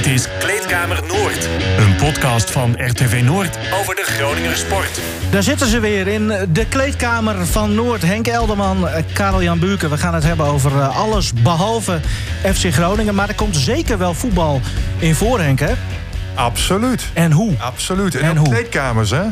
[0.00, 1.48] Dit is Kleedkamer Noord.
[1.78, 5.00] Een podcast van RTV Noord over de Groninger sport.
[5.30, 8.02] Daar zitten ze weer in de kleedkamer van Noord.
[8.02, 9.90] Henk Elderman, eh, Karel Jan Buurken.
[9.90, 12.00] We gaan het hebben over eh, alles behalve
[12.54, 13.14] FC Groningen.
[13.14, 14.60] Maar er komt zeker wel voetbal
[14.98, 15.72] in voor, Henk, hè?
[16.34, 17.04] Absoluut.
[17.12, 17.52] En hoe?
[17.58, 18.14] Absoluut.
[18.14, 18.54] En, En ook hoe?
[18.54, 19.22] kleedkamers, hè?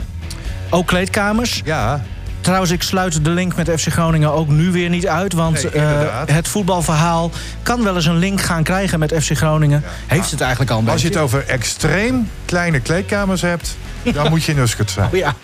[0.70, 1.60] Ook kleedkamers.
[1.64, 2.02] Ja.
[2.40, 5.32] Trouwens, ik sluit de link met FC Groningen ook nu weer niet uit.
[5.32, 7.30] Want Nee, eh, het voetbalverhaal
[7.62, 9.82] kan wel eens een link gaan krijgen met FC Groningen.
[10.06, 14.44] Heeft het eigenlijk al een Als je het over extreem kleine kleedkamers hebt, dan moet
[14.44, 15.08] je in Uskert zijn.
[15.12, 15.34] Oh ja.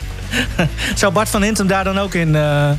[0.95, 2.35] Zou Bart van Hintem daar dan ook in...
[2.37, 2.71] eh,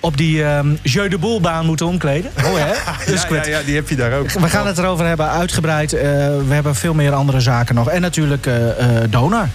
[0.00, 2.30] op die ehm Jeu de Boelbaan moeten omkleden?
[2.44, 2.72] Oh hè?
[3.12, 4.30] Dus Ja, ja, ja, die heb je daar ook.
[4.30, 5.92] We gaan het erover hebben, uitgebreid.
[5.92, 6.02] Eh,
[6.46, 7.88] we hebben veel meer andere zaken nog.
[7.88, 9.48] En natuurlijk eh eh, Donar.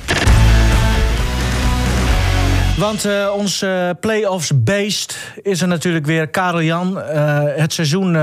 [2.79, 6.27] Want eh, ons eh, playoffs beest is er natuurlijk weer.
[6.27, 8.17] Karel Jan, eh, het seizoen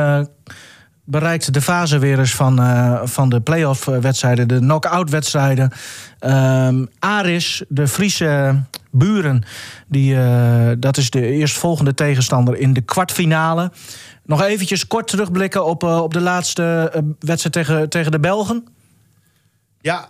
[1.05, 2.61] bereikt de fase weer eens van,
[3.09, 4.49] van de playoff wedstrijden.
[4.49, 5.73] De knock-out wedstrijden.
[6.19, 9.45] Ehm, Aris, de Friese buren,
[9.87, 10.17] die,
[10.79, 13.73] dat is de eerstvolgende tegenstander in de kwartfinale.
[14.25, 18.67] Nog eventjes kort terugblikken op, op de laatste wedstrijd tegen, tegen de Belgen.
[19.81, 20.09] Ja,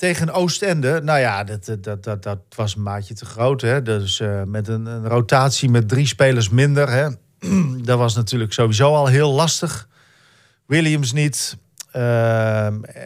[0.00, 1.00] tegen Oostende.
[1.02, 3.60] Nou ja, dat, dat, dat, dat was een maatje te groot.
[3.60, 3.82] Hè?
[3.82, 6.90] Dus eh, met een, een rotatie met drie spelers minder.
[6.90, 7.08] Hè?
[7.90, 9.88] dat was natuurlijk sowieso al heel lastig.
[10.66, 11.56] Williams niet.
[11.92, 13.02] ehm, eh,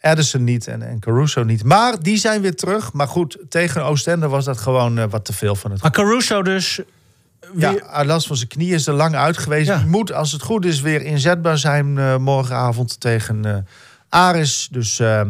[0.00, 1.64] Addison niet en, en Caruso niet.
[1.64, 2.92] Maar die zijn weer terug.
[2.92, 6.42] Maar goed, tegen Oostende was dat gewoon eh, wat te veel van het Maar Caruso
[6.42, 6.80] dus...
[7.56, 9.68] ja, uit last van zijn knie is er lang uit geweest.
[9.68, 9.84] Ja.
[9.86, 13.56] Moet, als het goed is, weer inzetbaar zijn morgenavond tegen eh
[14.14, 14.68] Aris.
[14.70, 15.22] Dus eh,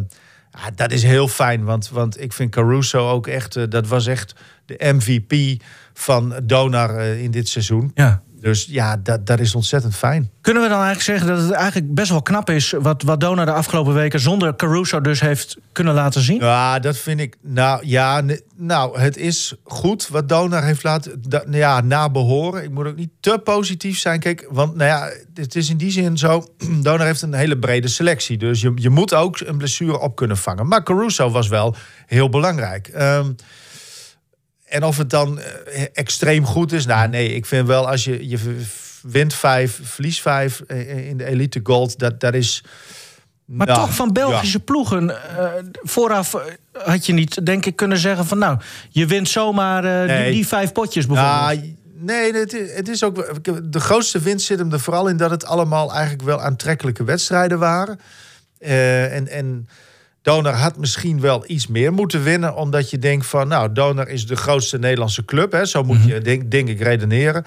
[0.56, 1.64] ja, dat is heel fijn.
[1.64, 3.56] Want, want ik vind Caruso ook echt...
[3.56, 4.34] eh, dat was echt
[4.66, 7.90] de MVP van Donar eh, in dit seizoen.
[7.94, 8.22] ja.
[8.44, 10.30] Dus ja, dat, dat is ontzettend fijn.
[10.40, 12.74] Kunnen we dan eigenlijk zeggen dat het eigenlijk best wel knap is...
[12.78, 16.38] wat, wat Donar de afgelopen weken zonder Caruso dus heeft kunnen laten zien?
[16.38, 17.36] Ja, dat vind ik.
[17.42, 18.22] Nou ja,
[18.56, 21.20] nou, het is goed wat Donar heeft laten.
[21.28, 22.62] Nou ja, na behoren.
[22.62, 24.20] Ik moet ook niet te positief zijn.
[24.20, 26.44] Kijk, want nou ja, het is in die zin zo.
[26.82, 28.36] Donar heeft een hele brede selectie.
[28.38, 30.68] Dus je, je moet ook een blessure op kunnen vangen.
[30.68, 31.74] Maar Caruso was wel
[32.06, 32.88] heel belangrijk.
[32.88, 33.32] Ehm,
[34.74, 36.86] en of het dan eh, extreem goed is.
[36.86, 38.38] Nou, nee, ik vind wel als je, je
[39.02, 41.98] wint vijf, verliest vijf eh, in de Elite Gold.
[41.98, 42.64] Dat, dat is.
[43.44, 45.10] Maar nou, toch van Belgische ploegen.
[45.10, 45.46] eh,
[45.82, 46.40] vooraf eh,
[46.84, 48.38] had je niet, denk ik, kunnen zeggen van...
[48.38, 48.58] nou,
[48.90, 50.32] je wint zomaar eh, die, Nee.
[50.32, 51.40] die vijf potjes bijvoorbeeld.
[51.60, 53.44] Nou, nee, het is, het is ook.
[53.72, 57.58] De grootste winst zit hem er vooral in dat het allemaal eigenlijk wel aantrekkelijke wedstrijden
[57.58, 58.00] waren.
[58.58, 59.68] Eh, en, en
[60.24, 64.26] Donar had misschien wel iets meer moeten winnen, omdat je denkt van, nou, Donar is
[64.26, 65.52] de grootste Nederlandse club.
[65.52, 67.44] Hè, zo moet je, denk, denk ik, redeneren.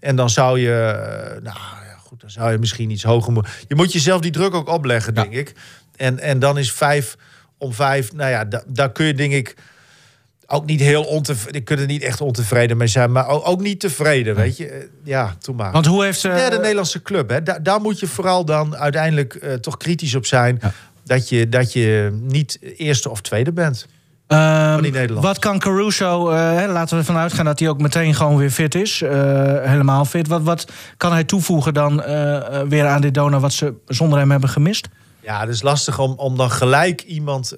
[0.00, 3.52] En dan zou je, eh, nou ja, goed, dan zou je misschien iets hoger moeten.
[3.68, 5.52] Je moet jezelf die druk ook opleggen, denk ik.
[5.96, 7.16] En, en dan is vijf
[7.58, 9.54] om vijf, nou ja, da- daar kun je, denk ik
[10.46, 11.60] ook niet heel ontevreden.
[11.60, 14.66] Ik kan er niet echt ontevreden mee zijn, maar ook, ook niet tevreden, weet je.
[14.68, 15.72] Eh, Ja, toen maar.
[15.72, 16.24] Want hoe heeft...
[16.24, 17.42] eh, ja, de Nederlandse club, hè.
[17.42, 20.60] Da- daar moet je vooral dan uiteindelijk eh, toch kritisch op zijn.
[21.10, 23.86] Dat, je, dat je niet eerste of tweede bent.
[24.26, 25.20] Nederlanders.
[25.20, 28.50] wat kan Caruso, eh, hè, laten we ervan uitgaan dat hij ook meteen gewoon weer
[28.50, 29.02] fit is.
[29.02, 29.10] eh,
[29.62, 30.28] helemaal fit.
[30.28, 34.30] Wat, wat kan hij toevoegen dan eh, weer aan dit donor wat ze zonder hem
[34.30, 34.88] hebben gemist?
[35.20, 37.54] Ja, het is lastig om, om dan gelijk iemand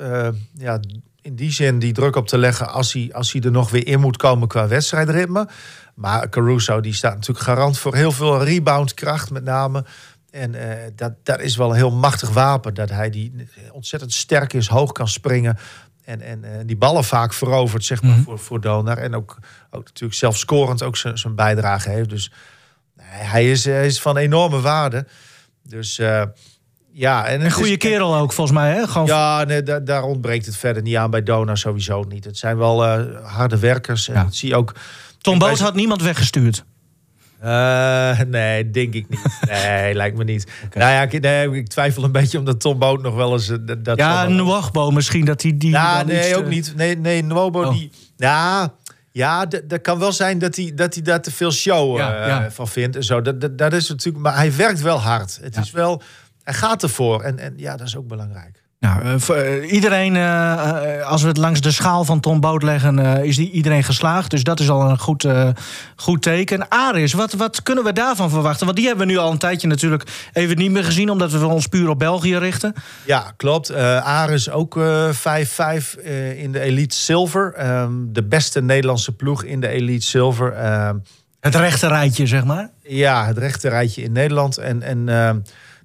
[0.59, 0.81] ja,
[1.23, 3.87] in die zin die druk op te leggen als hij, als hij er nog weer
[3.87, 5.49] in moet komen qua wedstrijdritme.
[5.95, 9.85] Maar Caruso die staat natuurlijk garant voor heel veel reboundkracht met name.
[10.33, 12.75] En eh, dat, dat is wel een heel machtig wapen.
[12.75, 15.59] Dat hij die ontzettend sterk is, hoog kan springen.
[16.05, 18.99] En, en eh, die ballen vaak verovert, zeg maar, voor, voor Donar.
[18.99, 19.39] En ook,
[19.71, 22.09] ook natuurlijk zelf scorend ook zijn zijn bijdrage heeft.
[22.09, 22.33] Dus
[22.97, 25.07] nee, hij, is, hij is van enorme waarde.
[25.69, 26.23] Dus eh,
[26.93, 27.27] ja.
[27.27, 28.75] En Een goede is- kerel ook, volgens mij.
[28.75, 28.87] Hè?
[28.87, 32.25] Gewoon ja, nee, da- daar ontbreekt het verder niet aan bij Dona sowieso niet.
[32.25, 32.85] Het zijn wel
[33.23, 34.09] harde werkers.
[34.09, 34.23] En Ja.
[34.25, 34.75] dat zie je ook.
[35.19, 36.65] Tom Boot zijn- had niemand weggestuurd.
[37.43, 39.39] Eh, nee, denk ik niet.
[39.49, 40.47] Nee, lijkt me niet.
[40.75, 43.49] Nou ja, ik, nee, ik twijfel een beetje omdat Tom Boot nog wel eens.
[43.49, 45.71] eh, dat, Ja, Nwagbo misschien dat hij die.
[45.71, 46.73] Ja, nee, iets, ook eh, niet.
[46.77, 47.23] Nee, nee,
[47.67, 47.73] Oh.
[47.73, 47.91] die.
[48.17, 48.73] Ja,
[49.11, 52.51] ja, dat kan wel zijn dat hij, dat hij daar te veel show Ja, ja.
[52.51, 53.21] van vindt en zo.
[53.21, 55.39] Dat, dat, dat is natuurlijk, maar hij werkt wel hard.
[55.43, 55.61] Het Ja.
[55.61, 56.03] is wel,
[56.43, 58.62] hij gaat ervoor en, en ja, dat is ook belangrijk.
[58.83, 62.99] Nou, eh, eh, iedereen, eh, als we het langs de schaal van Tom Boot leggen,
[63.25, 64.31] is die, iedereen geslaagd.
[64.31, 65.27] Dus dat is al een goed,
[65.97, 66.69] goed teken.
[66.69, 68.65] Aris, wat, wat kunnen we daarvan verwachten?
[68.65, 71.47] Want die hebben we nu al een tijdje natuurlijk even niet meer gezien, omdat we
[71.47, 72.75] ons puur op België richten.
[73.05, 73.75] Ja, klopt.
[73.75, 77.55] Aris ook eh 5-5 eh, in de Elite Silver.
[77.55, 80.53] Ehm, de beste Nederlandse ploeg in de Elite Silver.
[80.53, 80.97] Ehm,
[81.41, 82.71] Het rechte rijtje, zeg maar.
[82.83, 84.59] ja, het rechte rijtje in Nederland.
[84.59, 85.39] En, en ehm,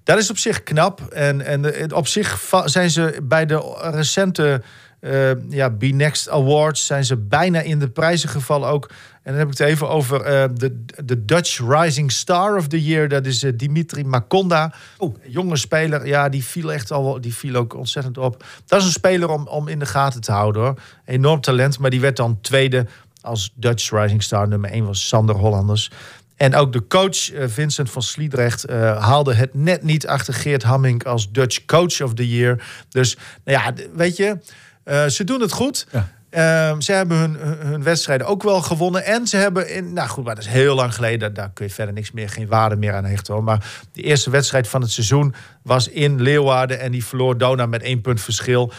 [0.08, 1.02] Dat is op zich knap.
[1.02, 4.62] En, en eh, op zich zijn ze bij de recente
[5.00, 6.86] eh ja, B-Next Awards...
[6.86, 8.90] zijn ze bijna in de prijzen gevallen ook.
[9.24, 12.84] En dan heb ik het even over eh, de, de Dutch Rising Star of the
[12.84, 13.08] Year.
[13.08, 14.74] Dat is Dimitri Makonda.
[14.98, 16.08] Oh, jonge speler.
[16.08, 18.46] Ja, die viel echt al die viel ook ontzettend op.
[18.66, 20.80] Dat is een speler om, om in de gaten te houden hoor.
[21.06, 22.86] Enorm talent, maar die werd dan tweede
[23.22, 24.48] als Dutch Rising Star.
[24.48, 25.92] Nummer 1 was Sander Hollanders.
[26.38, 30.64] En ook de coach eh, Vincent van Sliedrecht eh, haalde het net niet achter Geert
[30.64, 32.64] Hamming als Dutch Coach of the Year.
[32.90, 34.38] Dus nou ja, weet je,
[34.84, 35.88] eh, ze doen het goed.
[35.92, 36.16] Ja.
[36.30, 39.06] Ehm, ze hebben hun, hun- wedstrijden ook wel gewonnen.
[39.06, 41.34] En ze hebben in, nou goed, maar dat is heel lang geleden.
[41.34, 43.34] Daar, kun je verder niks meer, geen waarde meer aan hechten.
[43.34, 43.44] Hoor.
[43.44, 46.80] Maar de eerste wedstrijd van het seizoen was in Leeuwarden.
[46.80, 48.72] En die verloor Donar met één punt verschil.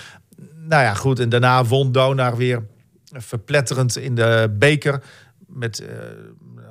[0.55, 1.19] Nou ja, goed.
[1.21, 2.63] En daarna won Donar weer
[3.13, 5.03] verpletterend in de beker.
[5.47, 5.83] Met,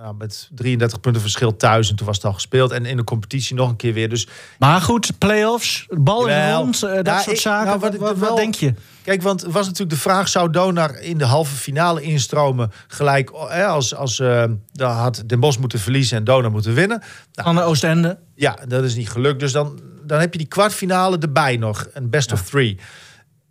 [0.01, 1.89] nou, met 33 punten verschil thuis.
[1.89, 2.71] En toen was het al gespeeld.
[2.71, 4.09] En in de competitie nog een keer weer.
[4.09, 4.27] Dus
[4.59, 6.57] Maar goed, play-offs, bal Jawel.
[6.61, 7.67] rond, eh, dat Nou, soort ik- zaken.
[7.67, 8.73] nou, wat wat, wat, denk je?
[9.03, 12.71] Kijk, want het was natuurlijk de vraag: zou Donar in de halve finale instromen?
[12.87, 16.99] Gelijk hè, als, als eh dan had Den Bosch moeten verliezen en Donar moeten winnen.
[16.99, 18.19] Nou, Van de Oostende.
[18.35, 19.39] ja, dat is niet gelukt.
[19.39, 21.87] Dus dan, dan heb je die kwartfinale erbij nog.
[21.93, 22.79] Een best of three.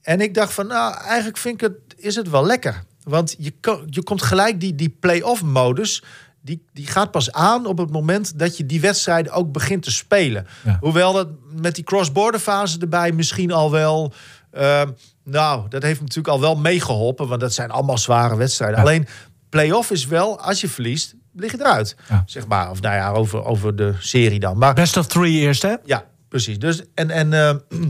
[0.03, 2.83] En ik dacht van, nou, eigenlijk vind ik het, is het wel lekker.
[3.03, 3.53] Want je,
[3.87, 6.03] je komt gelijk die, die play-off modus.
[6.47, 9.91] Die, die gaat pas aan op het moment dat je die wedstrijden ook begint te
[9.91, 10.47] spelen.
[10.65, 10.77] Ja.
[10.81, 11.29] Hoewel dat
[11.61, 14.13] met die cross-border fase erbij misschien al wel.
[14.53, 14.91] ehm,
[15.25, 17.29] nou, dat heeft natuurlijk al wel meegeholpen.
[17.29, 18.77] Want dat zijn allemaal zware wedstrijden.
[18.77, 18.83] Ja.
[18.83, 19.07] Alleen
[19.49, 21.97] play-off is wel, als je verliest, lig je eruit.
[22.09, 22.23] Ja.
[22.27, 22.71] Zeg maar.
[22.71, 24.59] Of nou ja, over, over de serie dan.
[24.59, 25.75] Maar Best of three eerst, hè?
[25.85, 26.59] ja, precies.
[26.59, 27.55] Dus, en en eh,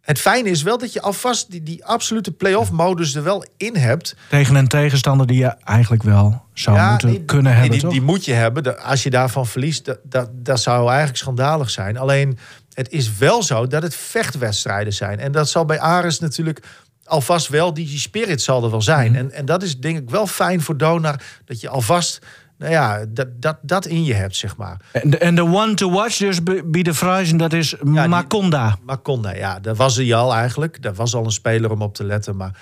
[0.00, 3.76] het fijne is wel dat je alvast die, die absolute play-off modus er wel in
[3.76, 4.16] hebt.
[4.28, 8.24] Tegen een tegenstander die je eigenlijk wel zou moeten nee, kunnen nee, hebben, die, moet
[8.24, 8.82] je hebben.
[8.82, 11.98] Als je daarvan verliest, dat, dat, dat zou eigenlijk schandalig zijn.
[11.98, 12.38] Alleen,
[12.72, 15.18] het is wel zo dat het vechtwedstrijden zijn.
[15.18, 16.62] En dat zal bij Ares natuurlijk
[17.04, 19.10] alvast wel, die, spirit zal er wel zijn.
[19.10, 19.20] Mhm.
[19.20, 22.18] En, en dat is denk ik wel fijn voor Donar, dat je alvast...
[22.58, 24.80] Nou ja, dat, dat, dat in je hebt, zeg maar.
[25.18, 28.76] En de, one to watch, dus bij de Friesen, dat is die- Makonda.
[28.82, 30.82] Makonda, ja, dat was hij al eigenlijk.
[30.82, 32.36] Dat was al een speler om op te letten.
[32.36, 32.58] Maar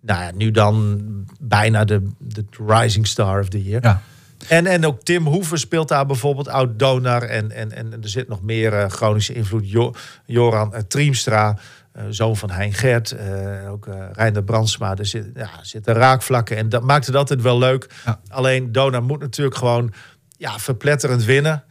[0.00, 1.00] nou ja, nu dan
[1.40, 3.82] bijna de, de rising star of the year.
[3.82, 4.02] Ja.
[4.48, 7.22] En, en ook Tim Hoeven speelt daar bijvoorbeeld oud Donar.
[7.22, 9.70] En, en, en er zit nog meer eh, Groningse invloed.
[9.70, 9.94] Jo-
[10.26, 11.58] Joran uh, Triemstra,
[11.92, 13.12] eh, zoon van Hein Gert.
[13.12, 14.96] eh, ook uh, Reinder Brandsma.
[14.96, 16.56] Er zit, ja, zitten raakvlakken.
[16.56, 17.90] En dat maakt het altijd wel leuk.
[18.04, 18.20] Ja.
[18.28, 19.92] Alleen Donar moet natuurlijk gewoon
[20.36, 21.64] ja, verpletterend winnen.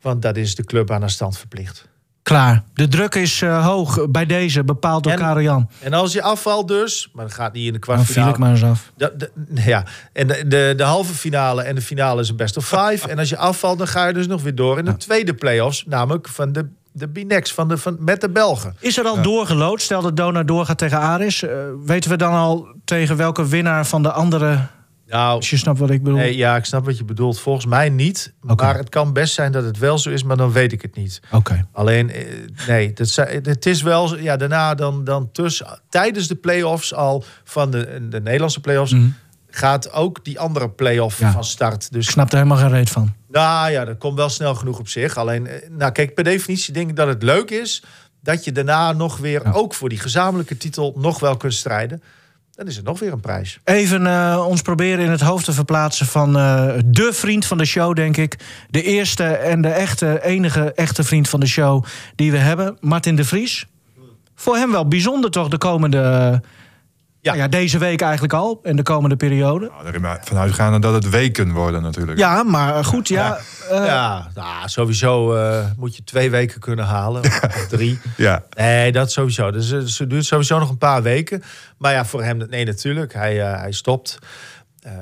[0.00, 1.88] Want dat is de club aan haar stand verplicht.
[2.28, 2.62] Klaar.
[2.74, 5.68] De druk is eh, hoog bij deze, bepaald door Karel Jan.
[5.80, 8.30] En als je afvalt dus, maar dat gaat niet in de Dan viel kwartfinale.
[8.32, 8.92] ik maar eens af.
[8.96, 9.30] De, de-
[9.64, 13.08] ja, en de, de, de halve finale en de finale is een best of five.
[13.08, 15.84] en als je afvalt, dan ga je dus nog weer door in de tweede play-offs.
[15.86, 18.74] Namelijk van de, de B-Next, van de, van, met de Belgen.
[18.78, 19.82] Is er al doorgelood?
[19.82, 21.42] Stel dat Donar doorgaat tegen Aris.
[21.42, 21.50] eh,
[21.84, 24.58] weten we dan al tegen welke winnaar van de andere...
[25.08, 26.18] Nou, Als je snapt wat ik bedoel.
[26.18, 27.40] nee, ja, ik snap wat je bedoelt.
[27.40, 28.32] Volgens mij niet.
[28.40, 30.94] Maar het kan best zijn dat het wel zo is, maar dan weet ik het
[30.96, 31.20] niet.
[31.32, 31.66] Oké.
[31.72, 32.24] Alleen, eh,
[32.66, 37.70] nee, dat, het is wel, ja, daarna dan, dan tussen, tijdens de play-offs al van
[37.70, 39.08] de, de Nederlandse play-offs, Mhm.
[39.50, 41.32] gaat ook die andere play-off Ja.
[41.32, 41.92] van start.
[41.92, 43.14] Dus Ik snap er helemaal geen reet van.
[43.28, 45.16] Nou ja, dat komt wel snel genoeg op zich.
[45.16, 47.82] Alleen, eh, nou kijk, per definitie denk ik dat het leuk is
[48.22, 49.50] dat je daarna nog weer, Ja.
[49.52, 52.02] ook voor die gezamenlijke titel, nog wel kunt strijden.
[52.58, 53.58] Dan is het nog weer een prijs.
[53.64, 57.64] Even eh, ons proberen in het hoofd te verplaatsen van eh, de vriend van de
[57.64, 58.36] show, denk ik.
[58.70, 61.84] De eerste en de echte, enige echte vriend van de show
[62.14, 62.76] die we hebben.
[62.80, 63.66] Martin de Vries.
[64.34, 66.42] Voor hem wel bijzonder toch de komende...
[67.20, 67.30] eh, Ja.
[67.30, 68.60] nou ja, deze week eigenlijk al.
[68.62, 69.70] En de komende periode.
[69.82, 72.18] Nou, er maar vanuit gaan dat het weken worden natuurlijk.
[72.18, 73.38] Ja, maar goed, ja.
[73.70, 77.22] eh, ja, nou, sowieso eh, moet je twee weken kunnen halen.
[77.24, 77.98] Of drie.
[78.16, 78.42] Ja.
[78.56, 79.50] Nee, dat sowieso.
[79.50, 81.42] Dus eh, het duurt sowieso nog een paar weken.
[81.78, 83.12] Maar ja, voor hem, nee, natuurlijk.
[83.14, 84.18] Hij, eh, hij stopt.
[84.82, 84.92] Eh,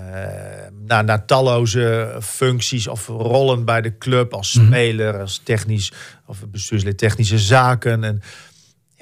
[0.87, 4.66] na, na talloze functies of rollen bij de club als Mhm.
[4.66, 5.92] speler, als technisch
[6.26, 8.04] of bestuurslid technische zaken.
[8.04, 8.23] En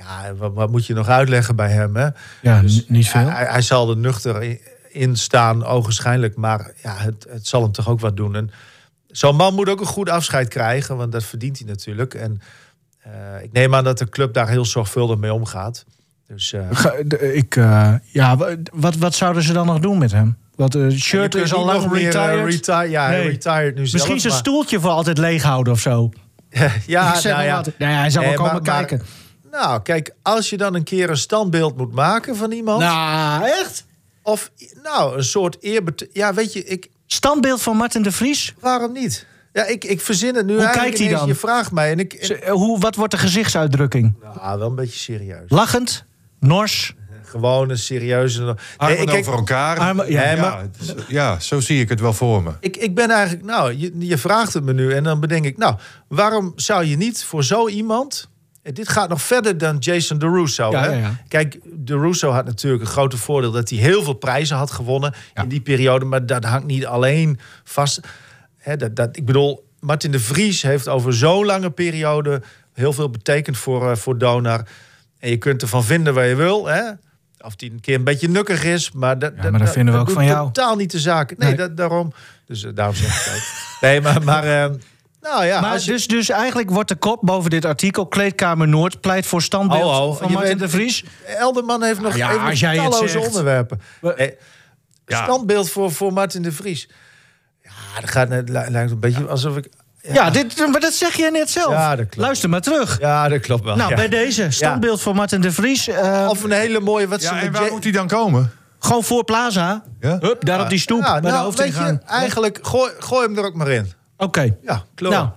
[0.06, 1.96] ja, wat, wat moet je nog uitleggen bij hem?
[1.96, 2.08] Hè?
[2.42, 3.28] ja, Dus, niet veel.
[3.28, 4.58] Hij, hij zal er nuchter
[4.90, 6.36] in staan, ogenschijnlijk.
[6.36, 8.34] Maar ja, het, het zal hem toch ook wat doen.
[8.36, 8.50] En
[9.08, 12.14] zo'n man moet ook een goed afscheid krijgen, want dat verdient hij natuurlijk.
[12.14, 12.40] En
[13.00, 13.10] eh,
[13.42, 15.84] ik neem aan dat de club daar heel zorgvuldig mee omgaat.
[16.26, 20.36] Dus eh, Ik, eh, ja, wa- wat, wat zouden ze dan nog doen met hem?
[20.56, 22.44] Want het je shirt is al lang nog meer, retired.
[22.50, 23.22] retire- ja, Nee.
[23.28, 26.10] retired nu Misschien zelf, zijn maar- stoeltje voor altijd leeg houden of zo.
[26.86, 27.54] ja, Ik zeg nou ja.
[27.56, 27.70] wat.
[27.78, 29.06] Ja, hij zal wel komen maar- maar- kijken.
[29.60, 32.80] Nou, kijk, als je dan een keer een standbeeld moet maken van iemand...
[32.80, 33.84] Nou, echt?
[34.22, 34.50] Of
[34.82, 36.08] nou, een soort eerbetoon...
[36.12, 38.54] Ja, weet je, ik, Standbeeld van Martin de Vries?
[38.60, 39.26] waarom niet?
[39.52, 41.28] Ja, ik, ik verzin het nu Hoe eigenlijk kijkt hij dan?
[41.28, 42.12] Je vraagt mij en ik...
[42.12, 44.14] en- Z- Hoe, wat wordt de gezichtsuitdrukking?
[44.36, 45.44] nou, wel een beetje serieus.
[45.50, 46.04] Lachend?
[46.40, 46.94] Nors?
[47.22, 48.42] Gewoon een serieuze...
[48.42, 49.78] Nee, Armen ik, kijk, over elkaar.
[49.78, 50.66] Armen- ja, maar-
[51.08, 52.50] ja, zo zie ik het wel voor me.
[52.60, 53.44] ik, ik ben eigenlijk...
[53.46, 55.56] Nou, je, je vraagt het me nu en dan bedenk ik...
[55.56, 55.74] Nou,
[56.08, 58.28] waarom zou je niet voor zo iemand...
[58.72, 60.70] Dit gaat nog verder dan Jason DeRusso.
[60.70, 60.86] Ja, hè?
[60.86, 61.16] ja, ja.
[61.28, 63.50] Kijk, DeRusso had natuurlijk een grote voordeel...
[63.50, 66.04] dat hij heel veel prijzen had gewonnen in die periode.
[66.04, 68.00] Maar dat hangt niet alleen vast...
[68.58, 72.42] Hè, dat, dat, ik bedoel, Martin de Vries heeft over zo'n lange periode...
[72.72, 74.66] heel veel betekend voor, eh, voor Donar.
[75.18, 76.66] En je kunt ervan vinden waar je wil.
[76.66, 76.82] Hè?
[77.40, 78.92] Of die een keer een beetje nukkig is.
[78.92, 80.44] Maar dat, maar dat vinden we ook van jou.
[80.46, 81.38] totaal niet de zaak.
[81.38, 82.12] Nee, daarom.
[82.46, 83.78] Dus eh, daarom zeg ik het.
[83.80, 84.22] Nee, maar...
[84.22, 84.70] maar eh,
[85.30, 88.06] nou ja, maar als je- dus, dus eigenlijk wordt de kop boven dit artikel...
[88.06, 91.04] Kleedkamer Noord pleit voor standbeeld Oh, oh, van je Martin weet- de Vries.
[91.38, 93.26] Elderman heeft nog, Ja, heeft nog talloze zegt.
[93.26, 93.80] onderwerpen.
[94.00, 94.30] We- Eh,
[95.06, 95.22] Ja.
[95.22, 96.88] Standbeeld voor, voor Martin de Vries.
[97.62, 99.68] Ja, dat gaat net, li- lijkt een beetje alsof ik...
[100.12, 101.72] Ja, dit, maar dat zeg jij net zelf.
[101.72, 102.16] Ja, dat klopt.
[102.16, 102.98] Luister maar terug.
[103.00, 103.76] Ja, dat klopt wel.
[103.76, 103.96] nou, ja.
[103.96, 105.88] bij deze standbeeld voor Martin de Vries.
[105.88, 107.08] eh, Of een hele mooie...
[107.08, 108.52] Wat Ja, en waar moet hij dan komen?
[108.78, 109.82] gewoon voor Plaza.
[110.00, 110.18] Ja?
[110.20, 111.00] Hup, daar op die stoep.
[111.00, 112.00] Bij de nou, weet je, hoofdingang.
[112.06, 113.92] eigenlijk, gooi, gooi hem er ook maar in.
[114.24, 114.56] Oké.
[114.62, 115.12] Ja, kloor.
[115.12, 115.28] Nou.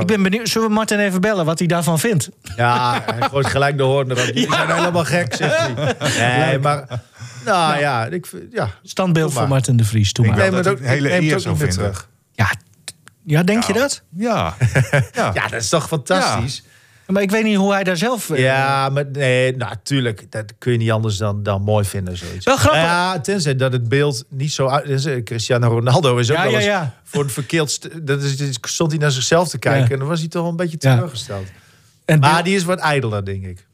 [0.00, 0.48] Ik ben benieuwd.
[0.48, 2.28] Zullen we Martin even bellen wat hij daarvan vindt?
[2.56, 4.34] Ja, hij gooit gelijk de hoorn erop.
[4.34, 6.46] Die zijn helemaal gek, zegt hij.
[6.46, 6.84] Nee, maar...
[7.44, 8.68] Nou ja, ik, vind- ja.
[8.82, 10.12] Standbeeld voor Martin de Vries.
[10.12, 10.40] Doe Ik maar.
[10.40, 11.68] neem dat het ook, hele eer vinden.
[11.70, 12.08] terug.
[12.32, 12.50] Ja,
[13.24, 14.02] ja denk je dat?
[14.16, 14.54] Ja.
[15.12, 15.30] ja.
[15.34, 16.62] Ja, dat is toch fantastisch?
[17.06, 18.30] Maar ik weet niet hoe hij daar zelf...
[18.30, 20.26] eh, Ja, maar nee, natuurlijk.
[20.30, 22.16] dat kun je niet anders dan, dan mooi vinden.
[22.16, 22.44] Zoiets.
[22.44, 22.80] Wel grappig.
[22.82, 25.06] Nou ja, tenzij dat het beeld niet zo uit is.
[25.24, 26.94] Cristiano Ronaldo is ook Ja, wel ja, eens ja.
[27.04, 27.88] voor een verkeerd...
[28.06, 29.90] Dat is, stond hij naar zichzelf te kijken Ja.
[29.92, 30.94] en dan was hij toch wel een beetje Ja.
[30.94, 31.46] teleurgesteld.
[32.04, 33.66] En Maar die is wat ijdeler, denk ik.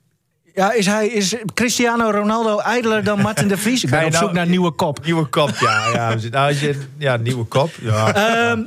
[0.54, 3.85] ja, is, hij, is Cristiano Ronaldo ijdeler dan Martin de Vries?
[3.85, 5.04] Ik ben op nou- zoek naar een nieuwe kop.
[5.04, 5.88] Nieuwe kop, ja.
[5.92, 7.70] ja, nou, als je, ja nieuwe kop.
[7.80, 8.14] Ja.
[8.14, 8.61] Ehm,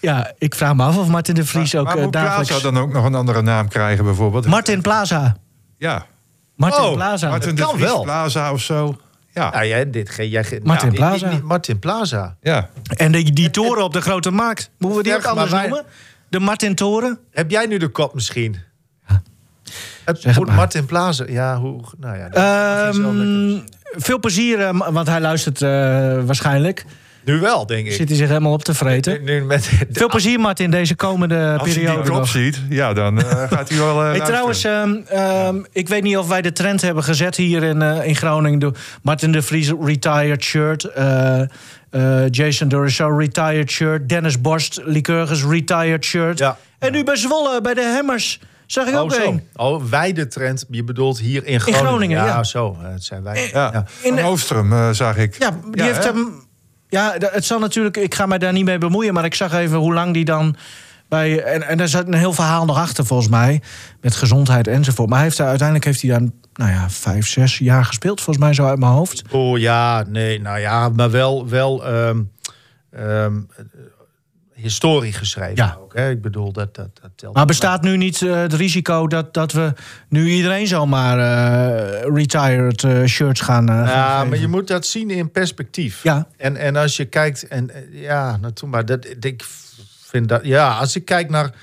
[0.00, 2.48] ja, ik vraag me af of Martin de Vries ook maar eh, moet dagelijks...
[2.48, 4.46] Plaza dan ook nog een andere naam krijgen bijvoorbeeld?
[4.46, 5.36] Martin Plaza.
[5.78, 6.06] Ja.
[6.56, 7.28] Martin Oh, Plaza.
[7.28, 8.02] Martin de kan Vries wel.
[8.02, 8.96] Plaza of zo.
[9.34, 9.50] Ja.
[9.50, 11.30] Nou, jij, dit, jij, Martin nou, niet- Plaza.
[11.30, 12.36] niet- Martin Plaza.
[12.40, 12.68] ja.
[12.96, 14.70] En die, die toren op de Grote Markt.
[14.78, 15.84] Moeten we die ook anders wij- noemen?
[16.28, 17.18] De Martin Toren?
[17.30, 18.56] Heb jij nu de kop misschien?
[20.04, 20.46] Het.
[20.46, 21.24] Martin Plaza.
[21.28, 21.80] Ja, hoe...
[21.98, 23.58] Nou ja, Ehm,
[23.96, 25.68] veel plezier, eh, want hij luistert eh,
[26.24, 26.84] waarschijnlijk.
[27.28, 27.92] Nu wel, denk ik.
[27.92, 29.24] Zit hij zich helemaal op te vreten.
[29.24, 32.28] Nu, nu met Veel plezier, Martin, deze komende Als hij periode die kop nog.
[32.28, 36.16] ziet, ja, dan eh, gaat hij wel eh Hey, trouwens, ehm, ehm, ik weet niet
[36.16, 38.58] of wij de trend hebben gezet hier in, eh, in Groningen.
[38.58, 40.88] De Martin de Vries retired shirt.
[42.30, 44.08] Jason Dorisau retired shirt.
[44.08, 46.38] Dennis Borst, Lycurgus retired shirt.
[46.38, 46.58] Ja.
[46.78, 49.28] En nu bij Zwolle, bij de Hammers, zag ik Oh, ook zo.
[49.28, 49.42] een.
[49.56, 50.64] Oh, wij de trend.
[50.70, 51.86] Je bedoelt hier in Groningen.
[51.86, 52.42] Groningen, ja.
[52.44, 52.76] zo.
[52.80, 53.50] Het zijn wij.
[53.52, 53.84] Ja, Ja.
[54.02, 55.36] In de- Van Oostrum zag ik.
[55.38, 56.10] Ja, die heeft hè?
[56.10, 56.46] hem.
[56.88, 57.96] Ja, het zal natuurlijk.
[57.96, 60.56] Ik ga mij daar niet mee bemoeien, maar ik zag even hoe lang die dan.
[61.08, 63.62] Bij, en, en daar zat een heel verhaal nog achter, volgens mij.
[64.00, 65.08] Met gezondheid enzovoort.
[65.08, 68.44] Maar hij heeft daar, uiteindelijk heeft hij daar, nou ja, vijf, zes jaar gespeeld, volgens
[68.44, 69.22] mij zo uit mijn hoofd.
[69.30, 72.22] Oh ja, nee, nou ja, maar wel, wel ehm,
[72.90, 73.64] ehm, eh,
[74.60, 75.76] historie geschreven Ja.
[75.80, 75.94] ook.
[75.94, 76.10] Hè?
[76.10, 77.34] Ik bedoel, dat, dat, dat telt.
[77.34, 79.72] Maar bestaat nu niet eh, het risico dat, dat we
[80.08, 83.68] nu iedereen zomaar eh retired eh, shirts gaan.
[83.68, 86.02] gaan Ja, maar je moet dat zien in perspectief.
[86.02, 86.26] Ja.
[86.36, 89.44] En, en als je kijkt, en ja, naartoe maar, dat, ik
[90.04, 91.54] vind dat, ja, als ik kijk naar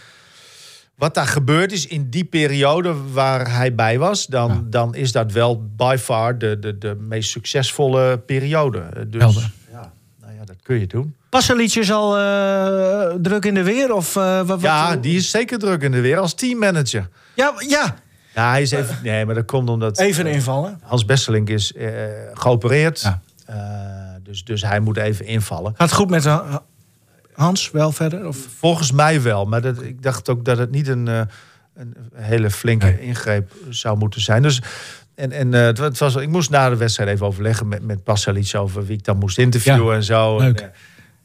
[0.96, 5.32] wat daar gebeurd is in die periode waar hij bij was, dan, dan is dat
[5.32, 9.08] wel by far de, de, de meest succesvolle periode.
[9.08, 9.52] Dus Helder.
[9.72, 11.16] ja, nou ja, dat kun je doen.
[11.36, 13.94] Passelietje is al eh, druk in de weer?
[13.94, 17.10] Of, eh, wat, wat- Ja, die is zeker druk in de weer als teammanager.
[17.34, 17.96] ja, ja,
[18.36, 20.80] Ja, hij is even, nee, maar dat komt omdat even invallen.
[20.84, 21.90] Hans Besselink is eh,
[22.34, 23.02] geopereerd.
[23.02, 23.22] Ja.
[23.46, 23.56] Eh,
[24.24, 25.74] dus, dus hij moet even invallen.
[25.78, 26.28] Gaat het goed met
[27.34, 28.28] Hans wel verder?
[28.28, 28.38] Of?
[28.60, 31.22] Volgens mij wel, maar dat, ik dacht ook dat het niet een, eh,
[31.76, 33.00] een hele flinke Nee.
[33.02, 34.42] ingreep zou moeten zijn.
[34.42, 34.62] Dus,
[35.16, 37.82] en en eh, het, wa- het was, ik moest na de wedstrijd even overleggen met,
[37.84, 40.38] met Pasalic over wie ik dan moest interviewen Ja, en zo.
[40.40, 40.60] leuk.
[40.60, 40.72] En,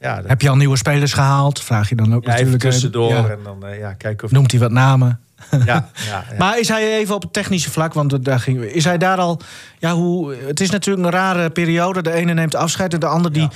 [0.01, 1.63] ja, dat, Heb je al nieuwe spelers gehaald?
[1.63, 2.65] Vraag je dan ook ja, even natuurlijk.
[2.65, 3.29] eh, tussendoor ja.
[3.29, 4.31] en dan eh, ja, kijken of...
[4.33, 5.21] Noemt hij wat namen?
[5.51, 6.25] Ja, ja, ja.
[6.39, 7.95] Maar is hij even op het technische vlak?
[7.95, 9.41] Want daar ging, is hij daar al.
[9.79, 12.03] Ja, hoe, het is natuurlijk een rare periode.
[12.03, 13.49] De ene neemt afscheid en de ander die.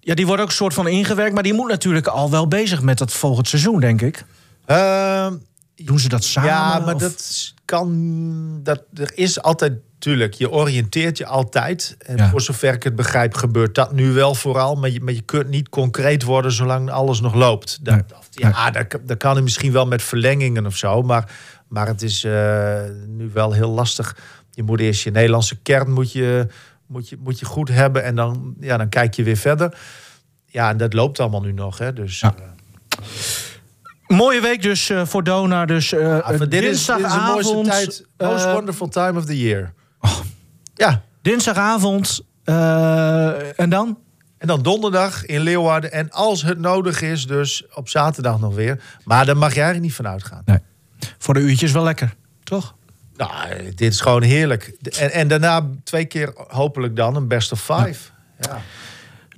[0.00, 0.14] Ja.
[0.14, 1.34] die wordt ook een soort van ingewerkt.
[1.34, 4.24] Maar die moet natuurlijk al wel bezig met dat volgend seizoen, denk ik.
[4.66, 5.34] Ehm,
[5.84, 6.50] Doen ze dat samen?
[6.50, 8.60] Ja, maar of- dat kan.
[8.62, 9.72] Dat, er is altijd.
[9.98, 11.96] Tuurlijk, je oriënteert je altijd.
[11.98, 12.30] En Ja.
[12.30, 14.74] voor zover ik het begrijp, gebeurt dat nu wel vooral.
[14.76, 17.78] Maar je, maar je kunt niet concreet worden zolang alles nog loopt.
[17.84, 18.04] Dat, Nee.
[18.52, 21.02] ja, dat, dat kan er misschien wel met verlengingen of zo.
[21.02, 21.30] Maar,
[21.68, 24.16] maar het is eh, nu wel heel lastig.
[24.50, 26.46] Je moet eerst je Nederlandse kern moet je,
[26.86, 28.04] moet je, moet je goed hebben.
[28.04, 29.78] En dan, ja, dan kijk je weer verder.
[30.46, 31.78] Ja, en dat loopt allemaal nu nog.
[31.78, 32.34] Hè, dus, Ja.
[32.38, 32.44] eh,
[34.16, 35.64] Mooie week dus eh, voor Dona.
[35.66, 37.66] Dus eh, maar dit, is, dit is de mooiste dinsdagavond.
[37.66, 38.06] tijd.
[38.18, 39.72] Most eh, wonderful time of the year.
[40.74, 42.20] Ja, dinsdagavond.
[42.44, 43.98] eh, en dan?
[44.38, 45.92] en dan donderdag in Leeuwarden.
[45.92, 48.82] En als het nodig is, dus op zaterdag nog weer.
[49.04, 50.42] Maar daar mag je eigenlijk niet van uitgaan.
[50.44, 50.58] Nee.
[51.18, 52.14] Voor de uurtjes wel lekker,
[52.44, 52.74] toch?
[53.16, 54.72] Nou, dit is gewoon heerlijk.
[54.98, 58.10] En, en daarna twee keer hopelijk dan een best of five.
[58.40, 58.60] Ja.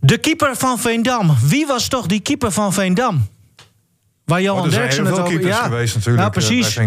[0.01, 1.37] De keeper van Veendam.
[1.43, 3.29] Wie was toch die keeper van Veendam?
[4.33, 5.27] Waar Johan Oh, er Derksen het over...
[5.27, 6.79] geweest natuurlijk Nou, eh, bij precies.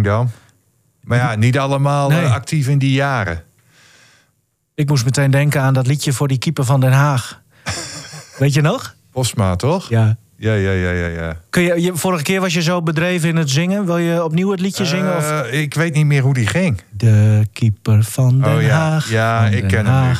[1.01, 2.25] Maar ja, niet allemaal eh, Nee.
[2.25, 3.43] actief in die jaren.
[4.75, 7.41] Ik moest meteen denken aan dat liedje voor die keeper van Den Haag.
[8.39, 8.95] Weet je nog?
[9.11, 9.89] Posma, toch?
[9.89, 10.17] Ja.
[10.37, 11.07] Ja, ja, ja, ja.
[11.07, 11.37] ja.
[11.49, 13.85] Kun je, je, vorige keer was je zo bedreven in het zingen.
[13.85, 15.17] Wil je opnieuw het liedje zingen?
[15.17, 15.31] Of?
[15.31, 16.81] Eh, ik weet niet meer hoe die ging.
[16.89, 19.09] De keeper van Den oh ja, Haag.
[19.09, 20.15] ja ik ken hem nu.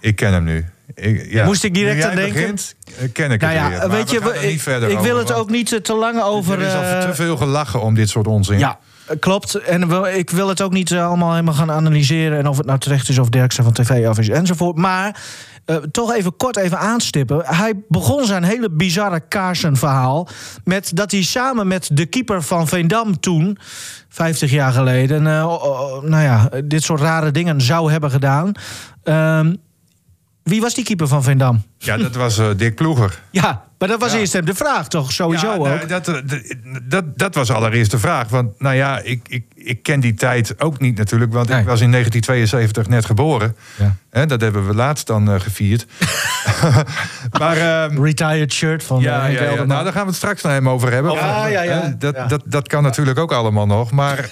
[0.00, 0.64] Ik ken hem nu.
[0.94, 1.44] Ik, ja.
[1.44, 2.32] Moest ik direct aan denken?
[2.40, 3.90] Begint, eh, ken ik Nou het ja, weer.
[3.90, 6.60] Weet je, we niet verder ik wil het ook niet te lang over...
[6.60, 8.58] Er is al eh, te veel gelachen om dit soort onzin.
[8.58, 9.54] Ja, eh, klopt.
[9.54, 12.38] En we- ik wil het ook niet allemaal helemaal gaan analyseren...
[12.38, 14.76] en of het nou terecht is of Derksen van tv af is enzovoort.
[14.76, 15.20] Maar
[15.90, 17.42] toch even kort even aanstippen.
[17.44, 20.28] Hij begon zijn hele bizarre kaarsenverhaal...
[20.64, 23.58] met dat hij samen met de keeper van Veendam toen...
[24.08, 28.52] 50 jaar geleden, nou ja, dit soort rare dingen zou hebben gedaan.
[29.02, 29.54] Ehm,
[30.42, 31.62] wie was die keeper van Veendam?
[31.78, 33.20] Ja, dat was eh, Dick Ploeger.
[33.30, 34.18] Ja, maar dat was Ja.
[34.18, 35.12] eerst hem de vraag, toch?
[35.12, 35.88] Sowieso Ja, ook.
[35.88, 36.14] dat, eh,
[36.82, 38.28] dat, dat was allereerst de vraag.
[38.28, 41.32] Want nou ja, ik, ik, ik ken die tijd ook niet natuurlijk.
[41.32, 41.60] Want Nee.
[41.60, 43.56] ik was in 1972 net geboren.
[44.10, 44.26] Ja.
[44.26, 45.86] Dat hebben we laatst dan eh, gevierd.
[47.40, 50.52] maar ehm, Retired shirt van ja, ja, ja, nou, daar gaan we het straks nog
[50.52, 51.12] even over hebben.
[51.12, 51.82] Ja, ja, ja.
[51.82, 52.26] Eh, Dat, Ja.
[52.26, 53.90] Dat, dat kan natuurlijk ook allemaal nog.
[53.90, 54.30] Maar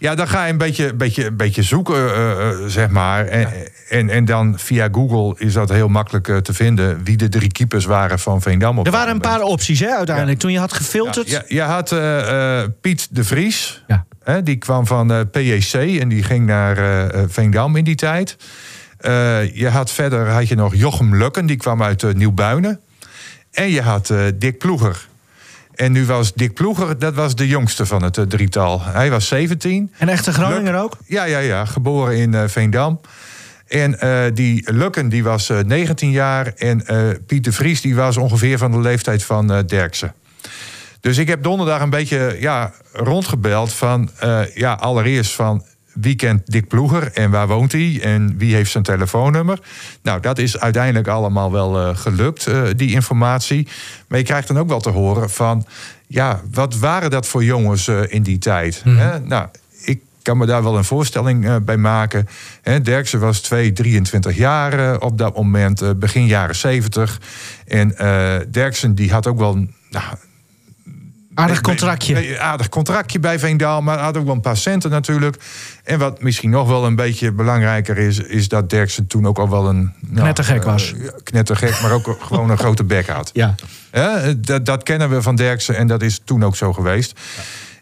[0.00, 3.26] ja, dan ga je een beetje, beetje, beetje zoeken, eh, eh, zeg maar.
[3.26, 3.48] En,
[3.88, 7.04] en, en dan via Google is dat heel makkelijk eh, te vinden...
[7.04, 8.78] wie de drie keepers waren van Veendam.
[8.78, 10.38] Op Er waren een paar opties, hè, uiteindelijk.
[10.38, 11.30] Toen je had gefilterd.
[11.30, 13.84] Ja, je had eh, eh, Piet de Vries.
[13.86, 14.04] Ja.
[14.24, 17.94] Hè, die kwam van eh PJC en die ging naar eh, eh, Veendam in die
[17.94, 18.36] tijd.
[18.98, 22.80] Eh, je had verder had je nog Jochem Lukken, die kwam uit Nieuwbuinen.
[23.52, 25.08] En je had eh, Dick Ploeger.
[25.80, 28.82] En nu was Dick Ploeger, dat was de jongste van het eh, drietal.
[28.82, 29.92] Hij was 17.
[29.98, 30.96] En echte Groninger ook?
[31.06, 31.64] Ja, ja, ja.
[31.64, 33.00] Geboren in eh, Veendam.
[33.66, 36.52] En eh, die Lukken die was eh, 19 jaar.
[36.56, 40.14] En eh Piet de Vries die was ongeveer van de leeftijd van Derksen.
[41.00, 44.10] Dus ik heb donderdag een beetje ja, rondgebeld van...
[44.54, 48.00] ja, allereerst van wie kent Dick Ploeger en waar woont hij...
[48.02, 49.58] en wie heeft zijn telefoonnummer.
[50.02, 53.68] Nou, dat is uiteindelijk allemaal wel eh, gelukt, eh, die informatie.
[54.08, 55.66] Maar je krijgt dan ook wel te horen van...
[56.06, 58.82] ja, wat waren dat voor jongens eh, in die tijd?
[58.84, 59.20] Hè?
[59.20, 59.48] Nou,
[59.84, 62.28] ik kan me daar wel een voorstelling bij maken.
[62.62, 67.20] Hè, Derksen was 2, 23 jaar op dat moment, begin jaren 70.
[67.66, 67.94] En
[68.50, 69.66] Derksen die had ook wel...
[69.90, 70.04] Nou,
[71.34, 72.40] Aardig contractje.
[72.40, 75.36] aardig contractje bij Veendam, maar had ook wel een paar centen natuurlijk.
[75.90, 79.48] En wat misschien nog wel een beetje belangrijker is, is dat Derksen toen ook al
[79.50, 79.92] wel een.
[80.00, 80.94] nou, Knettergek was.
[80.94, 83.30] eh, knettergek, maar ook gewoon een grote bek had.
[83.32, 83.54] Ja.
[83.90, 87.20] Hè, dat, dat kennen we van Derksen en dat is toen ook zo geweest.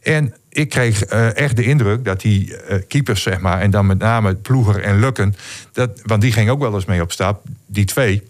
[0.03, 3.87] En ik kreeg eh, echt de indruk dat die eh, keepers, zeg maar, en dan
[3.87, 5.35] met name Ploeger en Lukken,
[5.73, 8.23] dat, want die ging ook wel eens mee op stap, die twee,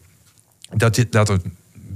[0.73, 1.43] dat, dat het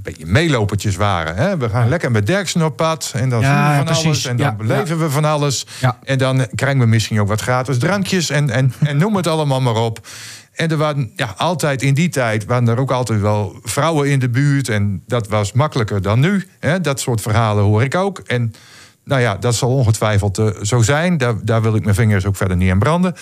[0.03, 1.35] beetje meelopertjes waren.
[1.35, 1.57] Hè?
[1.57, 4.37] We gaan lekker met Derksen op pad en dan Ja, zien we van alles en
[4.37, 5.65] dan Ja, beleven we van alles.
[6.03, 9.61] En dan krijgen we misschien ook wat gratis drankjes en, en, en noem het allemaal
[9.61, 10.07] maar op.
[10.53, 14.19] En er waren ja, altijd in die tijd waren er ook altijd wel vrouwen in
[14.19, 14.69] de buurt.
[14.69, 16.47] En dat was makkelijker dan nu.
[16.59, 16.81] Hè?
[16.81, 18.19] Dat soort verhalen hoor ik ook.
[18.19, 18.53] En
[19.03, 21.17] nou ja, dat zal ongetwijfeld eh, zo zijn.
[21.17, 23.15] Daar, daar wil ik mijn vingers ook verder niet aan branden.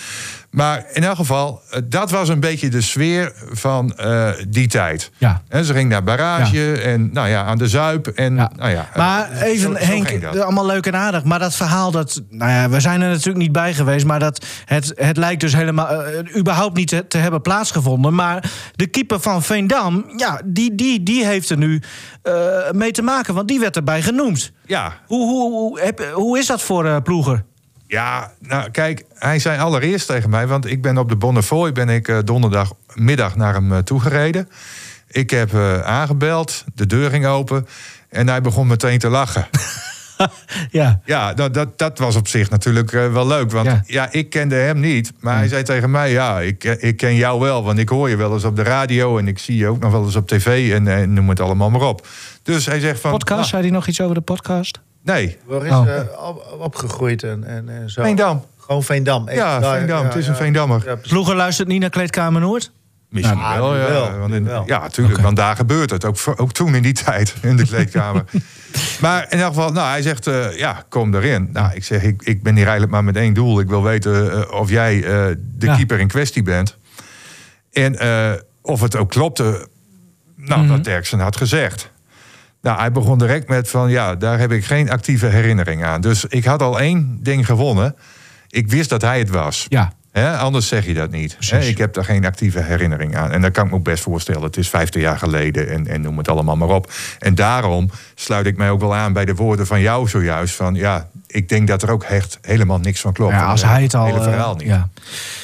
[0.52, 5.10] Maar in elk geval, eh, dat was een beetje de sfeer van eh, die tijd.
[5.18, 5.42] Ja.
[5.48, 8.06] En ze ging naar Barrage en nou ja, aan de Zuip.
[8.06, 8.50] En, Ja.
[8.56, 11.24] Nou ja, Maar eh, even, zo- zo Henk, allemaal leuk en aardig.
[11.24, 14.06] Maar dat verhaal, dat, nou ja, we zijn er natuurlijk niet bij geweest.
[14.06, 16.02] Maar dat, het, het lijkt dus helemaal
[16.36, 18.14] überhaupt niet te, te hebben plaatsgevonden.
[18.14, 21.82] Maar de keeper van Veendam, ja, die, die, die heeft er nu
[22.72, 23.34] mee te maken.
[23.34, 24.52] Want die werd erbij genoemd.
[24.66, 27.44] Ja, Hoe, hoe, hoe, heb, hoe is dat voor Ploeger?
[27.92, 31.88] Ja, nou kijk, hij zei allereerst tegen mij, want ik ben op de Bonnefoy ben
[31.88, 34.48] ik eh, donderdagmiddag naar hem eh, toegereden.
[35.08, 37.66] Ik heb eh, aangebeld, de deur ging open
[38.08, 39.48] en hij begon meteen te lachen.
[40.70, 41.00] Ja.
[41.04, 43.50] Ja, dat, dat, dat was op zich natuurlijk wel leuk.
[43.50, 43.82] Want Ja.
[43.86, 44.12] ja.
[44.12, 45.12] ik kende hem niet.
[45.20, 47.64] Maar hij zei tegen mij, ja, ik, ik ken jou wel.
[47.64, 49.18] Want ik hoor je wel eens op de radio.
[49.18, 50.72] En ik zie je ook nog wel eens op tv.
[50.72, 52.06] En, eh, noem het allemaal maar op.
[52.42, 53.10] Dus hij zegt van...
[53.10, 54.80] Podcast, nou, zei hij nog iets over de podcast?
[55.04, 55.88] Nee, Waar is Oh.
[55.96, 58.02] eh, op- opgegroeid en, en, en zo?
[58.02, 58.44] Veendam.
[58.58, 59.28] Gewoon Veendam.
[59.28, 59.98] echt Ja, daar, Veendam.
[59.98, 60.36] ja, het is een.
[60.36, 60.82] Veendammer.
[60.86, 60.94] Ja.
[60.96, 62.70] Ploeger luistert niet naar Kleedkamer Noord?
[63.08, 63.88] Misschien Ja, wel, ja.
[63.88, 64.62] wel, want nu in- wel.
[64.66, 65.20] ja, natuurlijk.
[65.20, 66.04] Want daar gebeurt het.
[66.04, 68.24] Ook, voor- ook toen in die tijd in de kleedkamer.
[69.00, 71.48] maar in elk geval, nou, hij zegt, eh, ja, kom erin.
[71.52, 73.60] Nou, ik zeg, ik, ik ben hier eigenlijk maar met één doel.
[73.60, 75.02] Ik wil weten eh, of jij eh,
[75.56, 75.76] de Ja.
[75.76, 76.76] keeper in kwestie bent.
[77.72, 78.30] En eh,
[78.62, 79.68] of het ook klopte,
[80.36, 81.90] nou, wat Derksen had gezegd.
[82.62, 86.00] Nou, hij begon direct met van, ja, daar heb ik geen actieve herinnering aan.
[86.00, 87.96] Dus ik had al één ding gewonnen.
[88.48, 89.66] Ik wist dat hij het was.
[89.68, 89.92] Ja.
[90.12, 91.36] Anders zeg je dat niet.
[91.60, 93.30] Ik heb daar geen actieve herinnering aan.
[93.30, 94.42] En dat kan ik me ook best voorstellen.
[94.42, 96.92] Het is 15 jaar geleden en, en noem het allemaal maar op.
[97.18, 100.54] En daarom sluit ik mij ook wel aan bij de woorden van jou zojuist.
[100.54, 103.32] Van ja, ik denk dat er ook echt helemaal niks van klopt.
[103.32, 104.04] Ja, als hij het al...
[104.04, 104.66] hele eh, verhaal niet.
[104.66, 104.88] ja.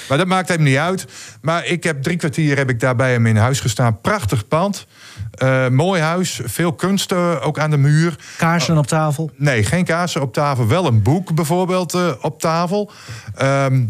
[0.08, 1.06] Maar dat maakt hem niet uit.
[1.40, 4.00] Maar ik heb drie kwartier heb ik daar bij hem in huis gestaan.
[4.00, 4.86] Prachtig pand.
[5.30, 6.40] Eh, mooi huis.
[6.44, 8.16] Veel kunsten ook aan de muur.
[8.36, 9.30] Kaarsen op tafel.
[9.36, 10.66] Nee, geen kaarsen op tafel.
[10.66, 12.90] Wel een boek bijvoorbeeld eh, op tafel.
[13.34, 13.84] Ehm,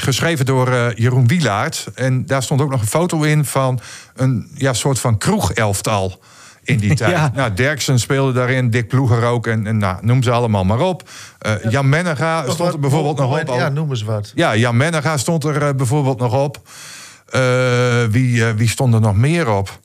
[0.00, 1.86] geschreven door eh, Jeroen Wielaert.
[1.94, 3.80] En daar stond ook nog een foto in van
[4.14, 6.20] een ja, soort van kroegelftal
[6.62, 7.10] in die tijd.
[7.10, 7.30] Ja.
[7.34, 9.46] Nou, Derksen speelde daarin, Dick Ploeger ook.
[9.46, 11.08] En, en nou, noem ze allemaal maar op.
[11.38, 13.48] Eh, Jan Mennega stond er bijvoorbeeld nog op.
[13.48, 14.32] Ja, noem eens wat.
[14.34, 16.60] Ja, Jan Mennega stond er eh, bijvoorbeeld nog op.
[18.10, 19.78] Wie, wie stond er nog meer op?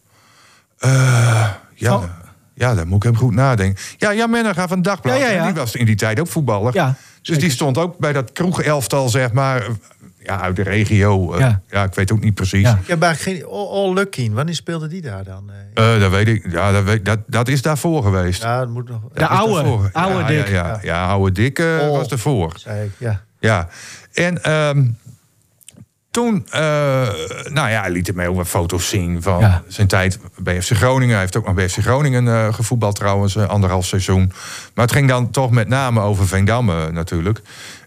[1.76, 2.21] Ja,
[2.54, 3.84] ja, daar moet ik hem goed nadenken.
[3.97, 5.19] Ja, Jan Mennega van Dagblad.
[5.19, 6.73] Ja, Die was in die tijd ook voetballer.
[6.73, 9.67] Ja, dus die stond ook bij dat kroegelftal, zeg maar.
[10.24, 11.34] Ja, uit de regio.
[11.34, 11.62] eh, Ja.
[11.70, 11.84] ja.
[11.84, 12.62] ik weet ook niet precies.
[12.62, 12.80] Ja.
[12.82, 13.50] Ik heb eigenlijk geen...
[13.52, 15.52] All, All Lucky, wanneer speelde die daar dan?
[15.74, 16.52] Eh, Eh, dat weet ik.
[16.52, 18.42] Ja, dat, weet, dat, dat is daarvoor geweest.
[18.44, 19.02] ja, dat moet nog...
[19.14, 19.90] De Dat oude, daarvoor.
[19.94, 20.48] oude ja, Dick.
[20.48, 21.98] Ja, ja, ja, oude Dick eh, Oh.
[21.98, 22.54] was ervoor.
[22.58, 23.22] Zei ik, ja.
[23.40, 23.68] Ja,
[24.14, 24.86] en ehm,
[26.12, 26.62] toen, eh,
[27.50, 29.64] nou ja, hij liet mij ook wat foto's zien van Ja.
[29.68, 31.12] zijn tijd bij FC Groningen.
[31.12, 34.32] Hij heeft ook nog bij FC Groningen eh, gevoetbald trouwens, anderhalf seizoen.
[34.74, 37.42] Maar het ging dan toch met name over Veendam natuurlijk.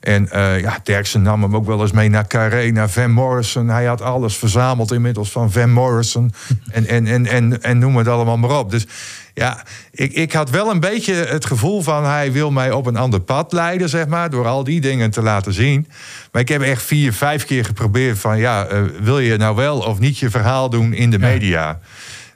[0.07, 3.69] En eh, ja, Derksen nam hem ook wel eens mee naar Carré, naar Van Morrison.
[3.69, 6.33] Hij had alles verzameld inmiddels van Van Morrison.
[6.71, 8.71] En, en, en, en, en noem het allemaal maar op.
[8.71, 8.87] Dus
[9.35, 12.05] ja, ik, ik had wel een beetje het gevoel van...
[12.05, 14.31] hij wil mij op een ander pad leiden, zeg maar...
[14.31, 15.88] door al die dingen te laten zien.
[16.33, 18.38] Maar ik heb echt vier, vijf keer geprobeerd van...
[18.38, 21.81] ja, eh, wil je nou wel of niet je verhaal doen in de media?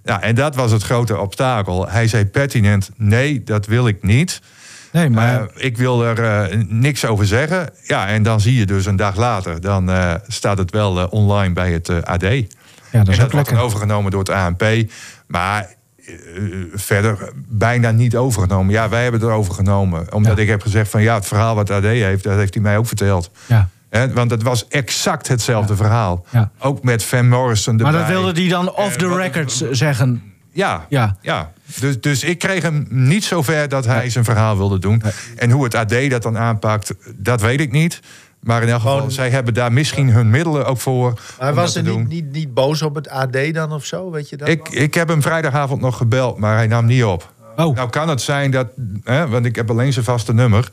[0.04, 1.88] Nou, en dat was het grote obstakel.
[1.88, 4.40] Hij zei pertinent, nee, dat wil ik niet...
[4.92, 5.40] Nee, maar...
[5.40, 7.70] Eh, ik wil er eh, niks over zeggen.
[7.82, 9.60] Ja, en dan zie je dus een dag later...
[9.60, 12.22] dan eh, staat het wel online bij het AD.
[12.22, 12.28] ja,
[12.90, 14.64] dat en is dat ook wordt overgenomen door het ANP.
[15.26, 15.68] Maar
[16.74, 18.72] verder bijna niet overgenomen.
[18.72, 20.12] Ja, wij hebben het overgenomen.
[20.12, 20.42] Omdat Ja.
[20.42, 22.24] ik heb gezegd van ja, het verhaal wat AD heeft...
[22.24, 23.30] dat heeft hij mij ook verteld.
[23.46, 23.68] Ja.
[24.14, 26.26] Want het was exact hetzelfde verhaal.
[26.30, 26.50] Ja.
[26.58, 27.92] Ook met Van Morrison erbij.
[27.92, 30.29] Maar dat wilde hij dan off the record zeggen.
[30.60, 31.16] Ja, Ja.
[31.22, 31.52] ja.
[31.80, 35.02] Dus, dus ik kreeg hem niet zover dat hij zijn verhaal wilde doen.
[35.36, 38.00] En hoe het AD dat dan aanpakt, dat weet ik niet.
[38.40, 41.20] Maar in elk geval, Gewoon- zij hebben daar misschien hun middelen ook voor.
[41.38, 44.10] Maar was er niet, niet, niet boos op het AD dan of zo?
[44.10, 44.48] Weet je dat?
[44.48, 47.32] Ik, ik heb hem vrijdagavond nog gebeld, maar hij nam niet op.
[47.56, 47.74] Oh.
[47.74, 48.66] Nou kan het zijn dat,
[49.04, 50.70] hè, want ik heb alleen zijn vaste nummer,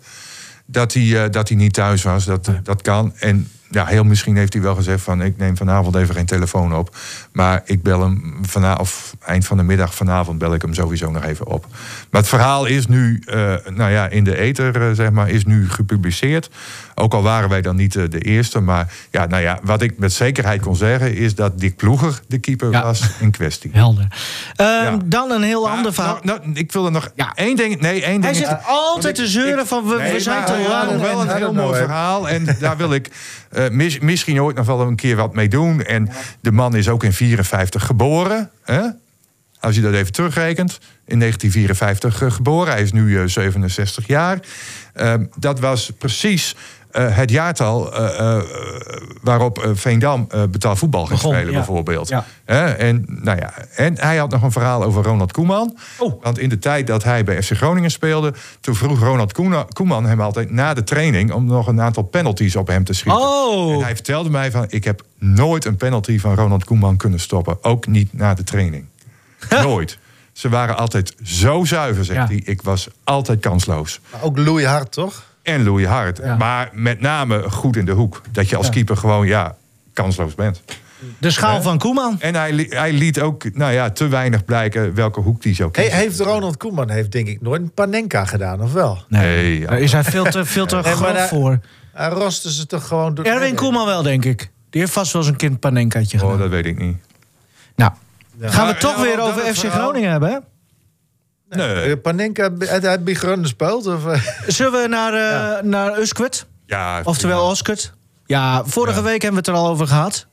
[0.66, 2.26] dat hij, eh, dat hij niet thuis was.
[2.26, 3.14] Dat, dat kan.
[3.20, 6.76] En ja, heel misschien heeft hij wel gezegd van ik neem vanavond even geen telefoon
[6.76, 6.96] op.
[7.32, 11.12] Maar ik bel hem vanavond, of eind van de middag vanavond bel ik hem sowieso
[11.12, 11.66] nog even op.
[12.12, 15.46] Maar het verhaal is nu, eh, nou ja, in de ether eh, zeg maar, is
[15.46, 16.50] nu gepubliceerd.
[16.96, 18.60] Ook al waren wij dan niet eh, de eerste.
[18.60, 22.38] Maar ja, nou ja, wat ik met zekerheid kon zeggen is dat Dick Ploeger de
[22.40, 22.84] keeper Ja.
[22.84, 23.72] was in kwestie.
[23.84, 24.08] Helder.
[24.56, 24.98] Ehm, Ja.
[25.06, 26.20] Dan een heel Maar, ander verhaal.
[26.24, 27.32] nou, nou, ik wil er nog Ja.
[27.36, 27.82] één ding.
[27.82, 28.46] Nee, één Hij ding.
[28.46, 31.02] zit altijd te zeuren van we, Nee, we zijn te hij lang.
[31.02, 32.30] wel en- een heel mooi verhaal.
[32.30, 33.10] En daar wil ik
[33.58, 35.84] eh, mis- misschien ooit nog wel een keer wat mee doen.
[35.84, 36.10] En
[36.42, 38.50] de man is ook in 54 geboren.
[38.64, 38.82] Hè?
[39.60, 40.80] Als je dat even terugrekent.
[41.06, 42.74] In 1954 eh, geboren.
[42.74, 44.40] Hij is nu eh, 67 jaar.
[44.94, 48.44] Ehm, dat was precies eh, het jaartal eh, eh,
[49.22, 51.58] waarop eh, Veendam eh betaald voetbal ging Begon, spelen, ja.
[51.58, 52.08] bijvoorbeeld.
[52.08, 52.26] Ja.
[52.76, 55.78] En, nou ja, en hij had nog een verhaal over Ronald Koeman.
[55.98, 56.24] Oh.
[56.24, 58.34] Want in de tijd dat hij bij FC Groningen speelde...
[58.60, 61.32] toen vroeg Ronald Koena- Koeman hem altijd na de training...
[61.32, 63.22] om nog een aantal penalties op hem te schieten.
[63.22, 63.74] Oh.
[63.74, 64.66] En hij vertelde mij van...
[64.70, 67.64] ik heb nooit een penalty van Ronald Koeman kunnen stoppen.
[67.64, 68.86] Ook niet na de training.
[69.50, 69.98] nooit.
[70.34, 72.26] Ze waren altijd zo zuiver, zegt Ja.
[72.36, 72.42] hij.
[72.46, 74.00] Ik was altijd kansloos.
[74.12, 75.24] Maar ook Louis Hart, toch?
[75.48, 76.18] En Louis Hart.
[76.24, 76.36] Ja.
[76.36, 78.22] Maar met name goed in de hoek.
[78.32, 78.72] Dat je als Ja.
[78.72, 79.56] keeper gewoon, ja,
[79.94, 80.62] kansloos bent.
[81.18, 82.16] De schaal van Koeman.
[82.20, 85.70] En hij, li- hij liet ook, nou ja, te weinig blijken welke hoek hij zou
[85.72, 86.00] Hey, kiezen.
[86.02, 89.04] heeft Ronald Koeman heeft denk ik nooit een Panenka gedaan, of wel?
[89.08, 91.60] Nee, is hij veel te, veel te Nee, groot daar- voor.
[91.94, 93.26] Hij roste ze toch gewoon door...
[93.26, 94.52] Erwin Koeman wel, denk ik.
[94.70, 96.34] Die heeft vast wel eens een kind panenkaatje gedaan.
[96.34, 96.98] Oh, dat weet ik niet.
[97.76, 97.92] Nou,
[98.40, 98.50] Ja.
[98.50, 100.38] gaan we toch ja, weer over FC Groningen hebben, hè?
[101.50, 101.76] Nee.
[101.82, 102.50] Eh, Panenka,
[103.00, 103.88] bij Groningen speelt?
[103.88, 104.22] Of, eh?
[104.48, 106.46] Zullen we naar, eh naar Uskert?
[106.66, 107.48] Ja, Oftewel.
[107.50, 107.94] Oskert?
[108.26, 109.04] Ja, vorige Ja.
[109.04, 110.28] week hebben we het er al over gehad.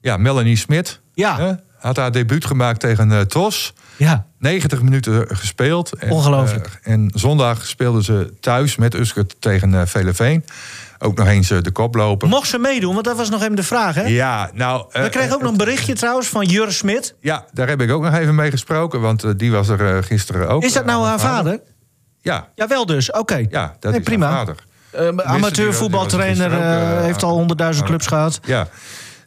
[0.00, 1.00] Ja, Melanie Smit.
[1.14, 1.36] Ja.
[1.38, 1.52] Hè?
[1.78, 3.72] Had haar debuut gemaakt tegen eh, TOS.
[3.96, 4.26] Ja.
[4.38, 5.92] 90 minuten gespeeld.
[5.94, 6.78] En, Ongelooflijk.
[6.82, 10.44] en zondag speelden ze thuis met Uskert tegen eh Veleveen.
[10.98, 12.28] Ook nog eens eh, de koploper.
[12.28, 12.92] Mocht ze meedoen?
[12.92, 14.02] Want dat was nog even de vraag, hè?
[14.06, 14.84] Ja, nou...
[14.92, 17.14] eh, We kregen ook nog een berichtje trouwens van Jur Smit.
[17.20, 19.00] Ja, daar heb ik ook nog even mee gesproken.
[19.00, 20.62] Want eh, die was er eh, gisteren ook.
[20.62, 21.60] Is dat nou eh, haar vader?
[22.20, 23.46] Ja, Jawel dus, oké.
[23.50, 24.26] ja dat Nee, is prima.
[24.26, 24.56] haar vader.
[25.00, 28.40] Uh, amateurvoetbaltrainer eh, eh, heeft al honderdduizend clubs gehad.
[28.44, 28.68] Ja,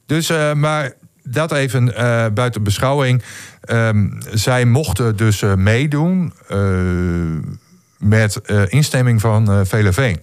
[0.05, 3.23] dus, eh, maar dat even eh, buiten beschouwing.
[3.61, 6.57] Ehm, zij mochten dus eh, meedoen eh,
[7.97, 10.21] met eh, instemming van eh Veleveen.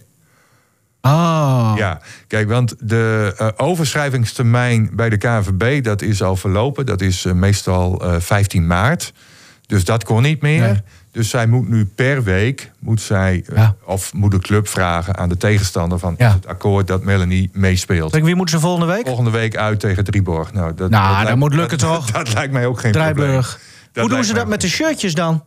[1.00, 1.72] Ah.
[1.76, 5.84] Ja, kijk, want de eh, overschrijvingstermijn bij de KNVB...
[5.84, 6.86] dat is al verlopen.
[6.86, 9.12] Dat is eh, meestal eh 15 maart.
[9.66, 10.60] Dus dat kon niet meer.
[10.60, 10.80] Nee.
[11.12, 12.70] Dus zij moet nu per week...
[12.78, 13.74] Moet zij, eh, Ja.
[13.84, 15.98] of moet de club vragen aan de tegenstander...
[15.98, 16.32] van Ja.
[16.32, 18.12] het akkoord dat Melanie meespeelt.
[18.12, 19.06] Denk, wie moeten ze volgende week?
[19.06, 20.52] Volgende week uit tegen Drieborg.
[20.52, 22.10] Nou, dat, Nou, dat dat lijkt- moet lukken, dat- toch?
[22.18, 23.46] Dat, lijkt mij ook geen Drijburg.
[23.48, 24.06] probleem.
[24.06, 25.44] Hoe doen ze dat met de shirtjes dan?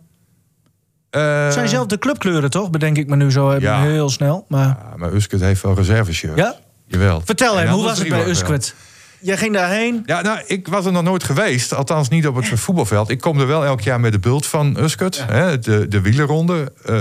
[1.11, 2.69] Eh, Het zijn zelf de clubkleuren, toch?
[2.69, 3.81] Bedenk ik me nu zo even Ja.
[3.81, 4.45] heel snel.
[4.47, 4.67] Maar...
[4.67, 6.37] ja, maar heeft wel reserveshirts.
[6.37, 6.55] Ja?
[6.87, 7.21] Jawel.
[7.25, 8.25] Vertel hem, hoe was het bij.
[8.27, 8.73] Usquert?
[9.19, 10.03] Jij ging daarheen.
[10.05, 11.73] Ja, nou, ik was er nog nooit geweest.
[11.73, 13.09] Althans niet op het voetbalveld.
[13.09, 15.25] Ik kom er wel elk jaar met de bult van Uskert.
[15.27, 16.71] Hè, de, de wielerronde.
[16.85, 16.99] Eh,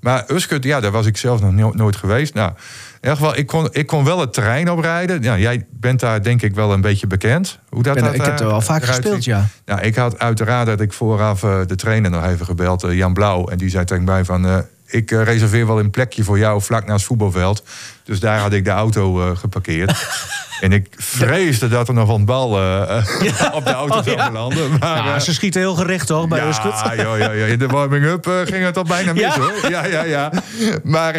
[0.00, 2.34] maar Uskert, ja, daar was ik zelf nog no- nooit geweest.
[2.34, 2.52] Nou,
[3.00, 5.22] in ieder geval, ik kon, ik kon wel het terrein oprijden.
[5.22, 7.58] Ja, jij bent daar denk ik wel een beetje bekend.
[7.68, 9.46] Hoe dat, Ben- dat ik heb er wel vaak gespeeld, ja.
[9.64, 13.12] Nou, ik had uiteraard dat ik vooraf eh, de trainer nog even gebeld, eh, Jan
[13.12, 13.46] Blauw.
[13.48, 14.46] En die zei tegen mij van...
[14.46, 17.62] eh, ik eh, reserveer wel een plekje voor jou vlak naast het voetbalveld.
[18.08, 20.06] Dus daar had ik de auto eh, geparkeerd.
[20.60, 23.04] en ik vreesde dat er nog een bal eh,
[23.58, 24.30] op de auto Oh, zou ja.
[24.30, 24.70] belanden.
[24.78, 27.48] Maar, Ja, eh, ze schieten heel gericht, toch, bij ja, joh, joh, joh.
[27.48, 29.38] In de warming-up ging het al bijna mis, Ja?
[29.38, 29.70] hoor.
[29.70, 30.30] Ja, ja, ja.
[30.82, 31.16] Maar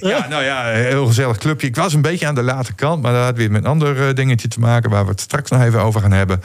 [0.00, 1.66] ja, nou ja, heel gezellig clubje.
[1.66, 4.14] Ik was een beetje aan de late kant, maar dat had weer met een ander
[4.14, 4.90] dingetje te maken...
[4.90, 6.40] waar we het straks nog even over gaan hebben.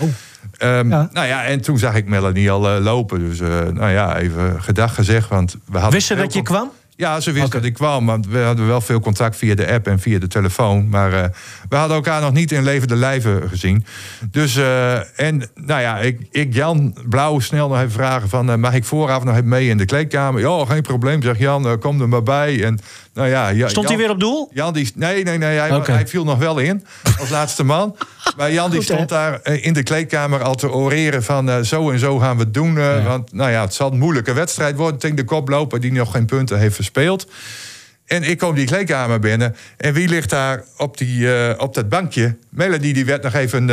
[0.57, 1.09] Ehm, Ja.
[1.11, 3.19] Nou ja, en toen zag ik Melanie al lopen.
[3.29, 3.39] Dus
[3.73, 5.29] nou ja, even gedag gezegd.
[5.29, 6.71] Want we hadden Wist ze dat je kwam?
[6.95, 8.05] Ja, ze wist dat ik kwam.
[8.05, 10.89] Want we hadden wel veel contact via de app en via de telefoon.
[10.89, 11.29] Maar eh,
[11.69, 13.85] we hadden elkaar nog niet in levende lijven gezien.
[14.31, 18.49] Dus, eh, en nou ja, ik, ik Jan Blauw snel nog even vragen van...
[18.49, 20.41] eh, mag ik vooraf nog even mee in de kleedkamer?
[20.41, 21.79] Ja, geen probleem, zegt Jan.
[21.79, 22.63] kom er maar bij.
[22.63, 22.79] En,
[23.13, 24.49] nou ja, Ja- Stond Jan- hij weer op doel?
[24.53, 24.91] Jan die...
[24.95, 25.57] Nee, nee, nee.
[25.59, 26.85] Hij, hij viel nog wel in
[27.19, 27.95] als laatste man.
[28.37, 28.93] Maar Jan die Goed, hè?
[28.93, 31.49] stond daar eh, in de kleedkamer al te oreren van...
[31.49, 32.77] eh, zo en zo gaan we het doen.
[32.77, 35.79] eh, Want nou ja, het zal een moeilijke wedstrijd worden tegen de koploper...
[35.79, 37.27] die nog geen punten heeft verspeeld.
[38.05, 39.55] En ik kom die kleedkamer binnen.
[39.77, 42.37] En wie ligt daar op, die, op dat bankje?
[42.49, 43.65] Melanie die werd nog even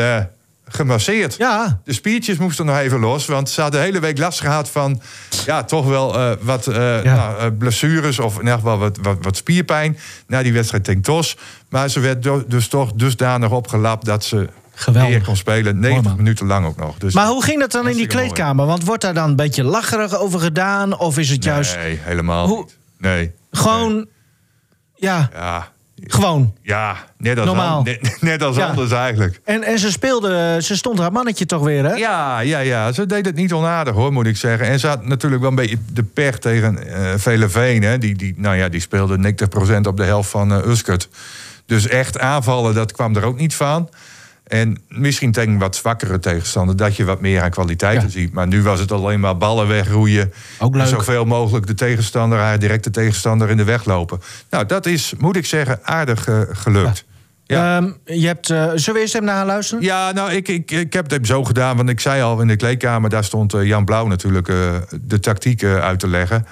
[0.72, 1.34] gemasseerd.
[1.36, 1.80] Ja.
[1.84, 3.26] De spiertjes moesten nog even los.
[3.26, 5.00] Want ze had de hele week last gehad van...
[5.46, 7.14] ja, toch wel eh, wat eh, Ja.
[7.16, 8.18] nou, eh, blessures...
[8.18, 11.36] of in ieder geval wat, wat, wat spierpijn na die wedstrijd tegen TOS.
[11.68, 14.04] Maar ze werd do- dus toch dusdanig opgelapt...
[14.04, 15.10] dat ze Geweldig.
[15.10, 15.78] weer kon spelen.
[15.80, 16.16] 90 man.
[16.16, 16.98] minuten lang ook nog.
[16.98, 18.08] Dus Maar hoe ging dat dan in die mooi.
[18.08, 18.66] kleedkamer?
[18.66, 20.98] Want wordt daar dan een beetje lacherig over gedaan?
[20.98, 22.76] Of is het juist Nee, helemaal Hoe- niet.
[22.98, 23.32] Nee.
[23.50, 24.06] gewoon...
[24.94, 25.68] Ja, Ja,
[26.06, 26.54] gewoon.
[26.62, 27.82] ja net als, Normaal.
[27.82, 28.66] net, net als Ja.
[28.66, 29.40] anders eigenlijk.
[29.44, 31.94] En, en ze speelde, ze stond haar mannetje toch weer, hè?
[31.94, 32.92] Ja, ja, ja.
[32.92, 34.66] Ze deed het niet onaardig hoor, moet ik zeggen.
[34.66, 37.82] En ze had natuurlijk wel een beetje de pech tegen eh Veleveen.
[37.82, 37.98] Hè.
[37.98, 39.34] Die, die, nou ja, die speelde
[39.74, 41.08] 90% op de helft van eh Uskert.
[41.66, 43.88] Dus echt aanvallen, dat kwam er ook niet van.
[44.50, 46.76] En misschien tegen wat zwakkere tegenstander...
[46.76, 48.10] dat je wat meer aan kwaliteiten Ja.
[48.12, 48.32] ziet.
[48.32, 50.32] Maar nu was het alleen maar ballen wegroeien.
[50.58, 50.82] Ook leuk.
[50.82, 54.20] En zoveel mogelijk de tegenstander, haar directe tegenstander in de weg lopen.
[54.50, 57.04] Nou, dat is, moet ik zeggen, aardig eh, gelukt.
[57.46, 57.76] Ja.
[57.76, 59.84] Ehm, je hebt, zullen we eerst even naar haar luisteren?
[59.84, 61.76] Ja, nou, ik, ik, ik heb het zo gedaan.
[61.76, 64.46] Want ik zei al in de kleedkamer, daar stond eh, Jan Blauw natuurlijk
[65.02, 66.46] de tactiek uit te leggen.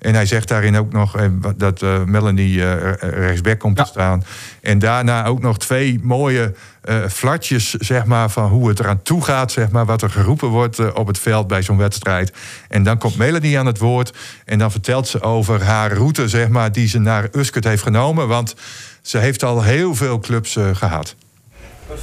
[0.00, 3.84] En hij zegt daarin ook nog eh, dat eh, Melanie eh, rechtsback komt Ja.
[3.84, 4.24] te staan.
[4.60, 9.24] En daarna ook nog twee mooie eh flatjes, zeg maar, van hoe het eraan toe
[9.24, 12.32] gaat, zeg maar, wat er geroepen wordt op het veld bij zo'n wedstrijd.
[12.68, 14.12] En dan komt Melanie aan het woord
[14.44, 18.28] en dan vertelt ze over haar route, zeg maar, die ze naar Uskert heeft genomen.
[18.28, 18.54] Want
[19.02, 21.14] ze heeft al heel veel clubs eh, gehad.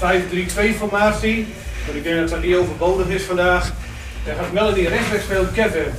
[0.02, 1.48] Een 5-3-2 formatie.
[1.94, 3.74] Ik denk dat dat niet overbodig is vandaag.
[4.26, 5.92] Dan gaat Melanie rechtsback spelen, Kevin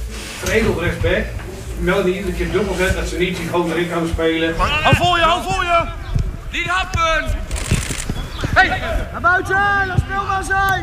[0.42, 1.24] veredeld rechtsback.
[1.80, 4.56] Melanie iedere keer dubbel zet, dat ze niet die gewoon erin kan spelen.
[4.56, 5.86] Hou voor je, hou voor je!
[6.52, 7.46] Niet happen!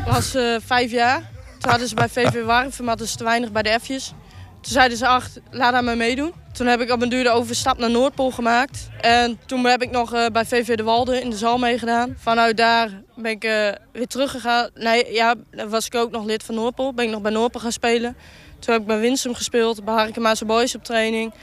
[0.06, 1.22] Ik was eh, vijf jaar.
[1.60, 4.14] Toen hadden ze bij VV Warfum hadden ze te weinig bij de F'jes.
[4.62, 6.34] Toen zeiden ze, ach, laat haar maar meedoen.
[6.54, 8.90] Toen heb ik op een duur de overstap naar Noordpool gemaakt.
[9.02, 12.16] En toen heb ik nog eh, bij VV de Walden in de zaal meegedaan.
[12.20, 14.70] Vanuit daar ben ik eh, weer teruggegaan.
[14.74, 16.94] Nee, ja, dan was ik ook nog lid van Noordpool.
[16.94, 18.18] Ben ik nog bij Noordpool gaan spelen.
[18.60, 21.34] Toen heb ik bij Winsum gespeeld, bij Harkemaanse Boys op training.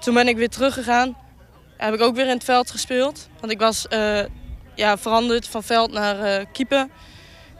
[0.00, 1.16] Toen ben ik weer teruggegaan.
[1.76, 3.28] Heb ik ook weer in het veld gespeeld.
[3.40, 4.20] Want ik was eh,
[4.74, 6.88] ja, veranderd van veld naar eh keeper.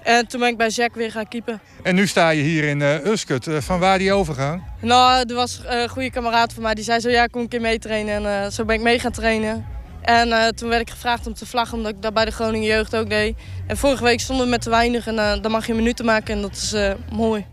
[0.02, 1.60] En toen ben ik bij Jack weer gaan keepen.
[1.82, 3.46] En nu sta je hier in uh, Uskut.
[3.46, 4.62] Uh, van waar die overgang?
[4.80, 6.74] Nou, er was een goede kameraad van mij.
[6.74, 8.26] Die zei zo, ja, kom een keer mee trainen.
[8.26, 9.66] En zo ben ik mee gaan trainen.
[10.02, 12.96] En toen werd ik gevraagd om te vlaggen, omdat ik dat bij de Groningen Jeugd
[12.96, 13.36] ook deed.
[13.66, 16.42] En vorige week stonden we met te weinig en dan mag je minuten maken en
[16.42, 16.74] dat is
[17.12, 17.46] mooi.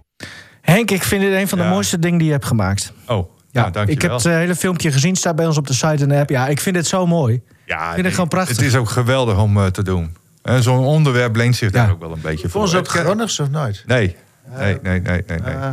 [0.74, 2.94] Henk, ik vind het een van de mooiste dingen die je hebt gemaakt.
[3.08, 3.96] Oh, ja, nou, dankjewel.
[3.96, 6.30] Ik heb het hele filmpje gezien, staat bij ons op de site en de app.
[6.30, 7.42] Ja, ik vind het zo mooi.
[7.66, 8.56] Ja, ik vind het gewoon prachtig.
[8.56, 10.16] Het is ook geweldig om uh, te doen.
[10.44, 12.62] En zo'n onderwerp leent zich daar ook wel een beetje voor.
[12.62, 13.84] Was ook Gronings of nooit?
[13.86, 14.16] Nee,
[14.58, 15.40] nee, nee, nee, nee.
[15.40, 15.54] nee.
[15.54, 15.70] Uh.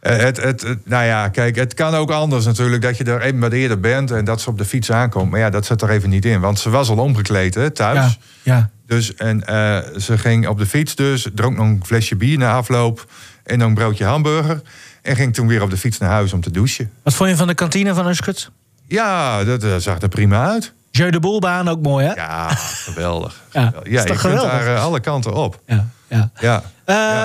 [0.00, 3.38] Het, het, het, nou ja, kijk, het kan ook anders natuurlijk dat je er even
[3.38, 5.30] wat eerder bent en dat ze op de fiets aankomt.
[5.30, 8.18] Maar ja, dat zit er even niet in, want ze was al omgekleed hè, thuis.
[8.42, 8.70] Ja, ja.
[8.86, 12.52] Dus en uh, ze ging op de fiets dus, dronk nog een flesje bier na
[12.52, 13.06] afloop
[13.48, 14.62] en nog een broodje hamburger.
[15.02, 16.90] En ging toen weer op de fiets naar huis om te douchen.
[17.02, 18.50] Wat vond je van de kantine van Uskut?
[18.86, 20.72] Ja, dat, dat zag er prima uit.
[20.90, 22.12] Jeu de Boelbaan ook mooi, hè?
[22.12, 23.42] Ja, geweldig.
[23.52, 25.60] ja, ja je kunt daar uh, alle kanten op.
[25.66, 26.30] Ja, ja.
[26.40, 26.62] ja.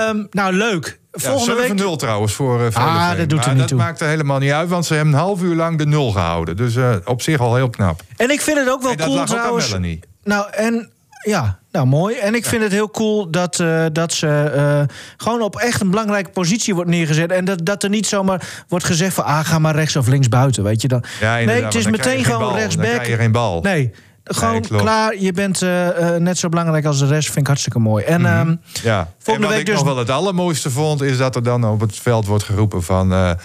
[0.10, 1.00] Um, nou, leuk.
[1.12, 1.74] Volgende week...
[1.74, 3.78] 0 trouwens voor uh, Ah, dat doet er niet dat toe.
[3.78, 6.56] maakt er helemaal niet uit, want ze hebben een half uur lang de nul gehouden.
[6.58, 8.02] Dus uh, op zich al heel knap.
[8.18, 9.68] En ik vind het ook wel en cool lag trouwens.
[9.68, 10.04] Ook aan Melanie.
[10.24, 10.90] Nou, en
[11.24, 12.16] ja, nou mooi.
[12.16, 15.90] En ik vind het heel cool dat, uh, dat ze uh, gewoon op echt een
[15.90, 17.32] belangrijke positie wordt neergezet.
[17.32, 20.28] En dat, dat er niet zomaar wordt gezegd van ah, ga maar rechts of links
[20.28, 20.64] buiten.
[20.64, 21.04] Weet je dan?
[21.20, 22.86] Ja, nee, het is meteen gewoon rechtsback.
[22.86, 23.62] Dan krijg je geen bal.
[23.62, 23.92] Nee.
[24.24, 27.26] Gewoon nee, klaar, je bent uh, uh, net zo belangrijk als de rest.
[27.26, 28.04] Vind ik hartstikke mooi.
[28.04, 28.50] En, mm -hmm.
[28.50, 29.10] um, ja.
[29.24, 29.76] en wat week ik dus...
[29.76, 31.02] nog wel het allermooiste vond...
[31.02, 33.38] is dat er dan op het veld wordt geroepen van...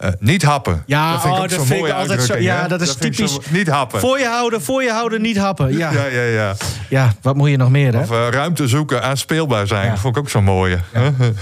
[0.00, 0.82] Uh, uh, niet happen.
[0.86, 2.36] Ja, dat vind ik, oh, dat vind ik altijd zo.
[2.36, 3.32] Ja, dat is dat typisch.
[3.32, 4.00] Zo, niet happen.
[4.00, 5.76] Voor je houden, voor je houden, niet happen.
[5.76, 6.22] Ja, ja, ja.
[6.22, 6.54] ja.
[6.88, 8.00] ja wat moet je nog meer, hè?
[8.00, 9.84] Of uh, ruimte zoeken, aanspeelbaar zijn.
[9.84, 9.90] Ja.
[9.90, 10.78] Dat vond ik ook zo mooi.
[10.92, 11.12] Ja.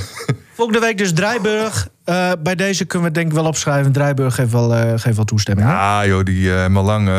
[0.54, 1.88] Volgende week dus Drijburg.
[2.06, 3.92] Uh, bij deze kunnen we denk ik wel opschrijven.
[3.92, 5.68] Drijburg geeft wel, uh, geeft wel toestemming.
[5.68, 6.04] Ja, hè?
[6.04, 7.10] joh, die uh, hebben al lang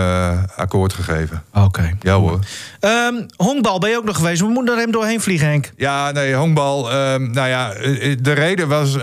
[0.56, 1.44] akkoord gegeven.
[1.54, 1.66] Oké.
[1.66, 1.96] Okay.
[2.00, 2.40] Ja hoor.
[2.80, 4.42] Um, honkbal ben je ook nog geweest.
[4.42, 5.72] We moeten er hem doorheen vliegen, Henk.
[5.76, 6.94] Ja, nee, honkbal.
[6.94, 7.74] Um, nou ja,
[8.22, 8.98] de reden was...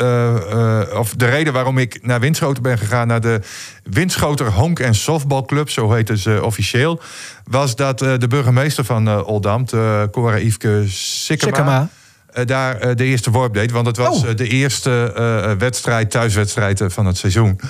[0.00, 3.40] Uh, uh, of de reden waarom ik naar Winschoten ben gegaan, naar de
[3.82, 7.00] Winschoter Honk en Softbalclub, zo heette ze officieel,
[7.44, 9.70] was dat uh, de burgemeester van Oldambt,
[10.10, 11.88] Cora Yveske Sikkema,
[12.32, 12.44] Sikkema.
[12.44, 13.70] daar de eerste worp deed.
[13.70, 14.36] Want het was oh.
[14.36, 15.12] de eerste
[15.58, 17.60] wedstrijd, thuiswedstrijd van het seizoen.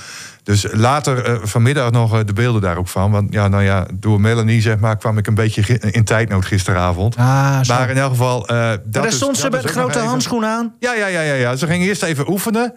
[0.48, 3.10] Dus later uh, vanmiddag nog uh, de beelden daar ook van.
[3.10, 7.16] Want ja, nou ja, door Melanie zeg maar, kwam ik een beetje in tijdnood gisteravond.
[7.16, 8.50] Ah, maar in elk geval.
[8.50, 10.74] Uh, dat daar stond ze met de grote handschoen aan.
[10.78, 11.56] Ja, ja, ja, ja, ja.
[11.56, 12.74] Ze ging eerst even oefenen.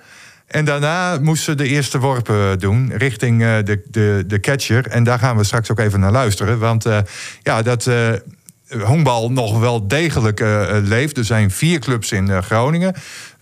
[0.47, 4.87] En daarna moest ze de eerste worpen doen richting de, de, de catcher.
[4.87, 6.59] En daar gaan we straks ook even naar luisteren.
[6.59, 6.85] Want
[7.43, 7.87] ja, dat
[8.79, 11.17] honkbal nog wel degelijk uh, leeft.
[11.17, 12.95] Er zijn vier clubs in uh, Groningen.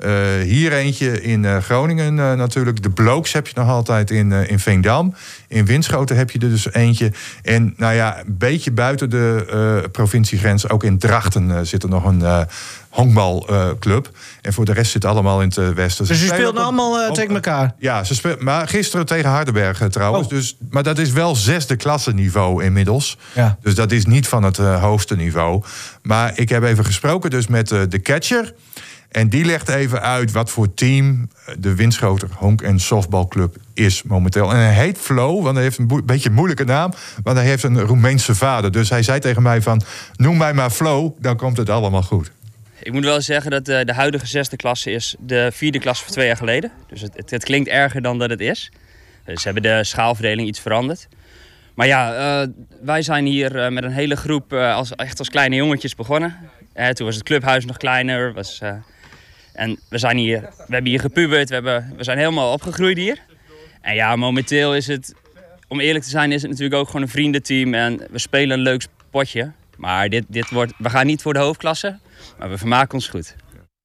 [0.05, 2.83] Uh, hier eentje in Groningen natuurlijk.
[2.83, 5.15] De Blokes heb je nog altijd in, in Veendam.
[5.47, 7.11] In Winschoten heb je er dus eentje.
[7.41, 10.69] En nou ja, een beetje buiten de provinciegrens...
[10.69, 12.47] ook in Drachten zit er nog een
[12.89, 14.11] honkbalclub.
[14.41, 16.07] en voor de rest zit allemaal in het westen.
[16.07, 17.75] Dus ze speelden allemaal op, tegen elkaar?
[17.79, 20.25] Ja, ze speel, maar gisteren tegen Hardenberg trouwens.
[20.25, 20.29] Oh.
[20.29, 23.17] Dus, maar dat is wel zesde klasse niveau inmiddels.
[23.33, 23.57] Ja.
[23.61, 25.63] Dus dat is niet van het hoogste niveau.
[26.01, 28.53] Maar ik heb even gesproken dus met de catcher...
[29.09, 34.51] En die legt even uit wat voor team de Winschoter Honk en Softbalclub is momenteel.
[34.51, 36.93] En hij heet Flo, want hij heeft een beetje een moeilijke naam.
[37.23, 38.71] Want hij heeft een Roemeense vader.
[38.71, 39.81] Dus hij zei tegen mij van,
[40.15, 42.31] noem mij maar Flo, dan komt het allemaal goed.
[42.83, 46.13] Ik moet wel zeggen dat de, de huidige zesde klasse is de vierde klasse van
[46.13, 46.71] twee jaar geleden.
[46.87, 48.71] Dus het, het, klinkt erger dan dat het is.
[49.25, 51.07] Dus ze hebben de schaalverdeling iets veranderd.
[51.73, 52.47] Maar ja,
[52.81, 56.35] wij zijn hier met een hele groep als, echt als kleine jongetjes begonnen.
[56.93, 58.33] toen was het clubhuis nog kleiner.
[58.33, 58.61] Was,
[59.59, 63.17] en we, zijn hier, we hebben hier gepubert, we, hebben, we zijn helemaal opgegroeid hier.
[63.81, 65.13] En ja, momenteel is het,
[65.67, 67.73] om eerlijk te zijn, is het natuurlijk ook gewoon een vriendenteam.
[67.73, 69.51] En we spelen een leuk potje.
[69.77, 71.99] Maar dit, dit wordt, we gaan niet voor de hoofdklasse,
[72.39, 73.35] maar we vermaken ons goed.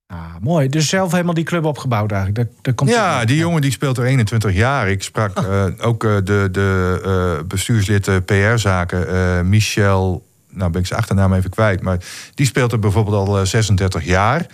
[0.07, 0.69] Ah, mooi.
[0.69, 2.45] Dus zelf helemaal die club opgebouwd eigenlijk.
[2.45, 4.89] Daar, daar komt ja, die jongen die speelt er 21 jaar.
[4.89, 5.45] Ik sprak oh.
[5.45, 7.01] uh, ook uh, de, de
[7.39, 10.33] uh, bestuurslid PR-zaken, Michel...
[10.49, 11.83] Nou ben ik zijn achternaam even kwijt.
[11.83, 11.99] Maar
[12.35, 14.41] die speelt er bijvoorbeeld al 36 jaar.
[14.41, 14.47] Ja.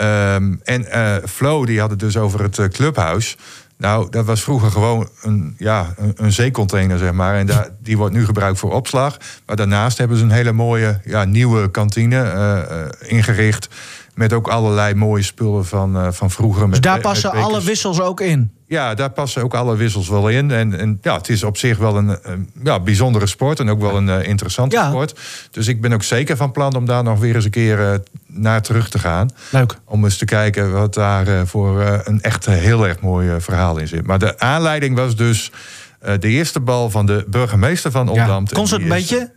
[0.00, 0.86] Um, en
[1.28, 3.36] Flo, die had het dus over het clubhuis.
[3.78, 7.34] Nou, dat was vroeger gewoon een, ja, een, een zeecontainer, zeg maar.
[7.34, 9.16] En daar, die wordt nu gebruikt voor opslag.
[9.46, 13.68] Maar daarnaast hebben ze een hele mooie ja, nieuwe kantine ingericht.
[14.16, 16.62] Met ook allerlei mooie spullen van, uh, van vroeger.
[16.62, 18.50] Dus met, daar passen met alle wissels ook in?
[18.66, 20.50] Ja, daar passen ook alle wissels wel in.
[20.50, 23.60] En, en ja, het is op zich wel een, een ja, bijzondere sport.
[23.60, 24.88] En ook wel een uh, interessante ja.
[24.88, 25.20] sport.
[25.50, 27.94] Dus ik ben ook zeker van plan om daar nog weer eens een keer uh,
[28.26, 29.30] naar terug te gaan.
[29.50, 29.78] Leuk.
[29.84, 34.06] Om eens te kijken wat daar voor een echt heel erg mooi verhaal in zit.
[34.06, 35.52] Maar de aanleiding was dus
[36.18, 38.50] de eerste bal van de burgemeester van Oldambt.
[38.50, 38.56] Ja.
[38.56, 39.32] Kon ze het een beetje?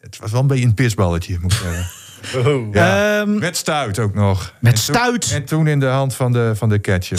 [0.00, 1.90] Het was wel een beetje een pisballetje, moet ik zeggen.
[2.72, 3.18] Ja.
[3.20, 4.38] Ehm, Met stuit ook nog.
[4.58, 5.30] Met En toen- stuit?
[5.34, 7.18] En toen in de hand van de, van de catcher.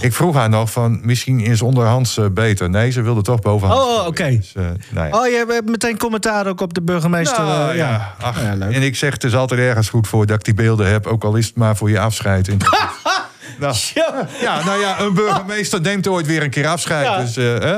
[0.00, 2.70] Ik vroeg haar nog van, misschien is onderhands eh, beter.
[2.70, 3.84] Nee, ze wilde toch bovenhands.
[3.84, 4.06] Oh, gooien.
[4.06, 4.28] oké.
[4.36, 5.18] Dus, eh, nou ja.
[5.18, 7.44] Oh, je hebt meteen commentaar ook op de burgemeester.
[7.44, 8.14] Nou, eh, ja.
[8.20, 8.72] Ach, Ja, leuk.
[8.74, 11.06] en ik zeg, het is altijd ergens goed voor dat ik die beelden heb.
[11.06, 12.48] Ook al is het maar voor je afscheid.
[12.48, 12.58] In
[13.60, 14.26] nou, Ja.
[14.40, 17.04] ja, nou ja, een burgemeester neemt ooit weer een keer afscheid.
[17.04, 17.20] Ja.
[17.20, 17.76] Dus, eh, hè?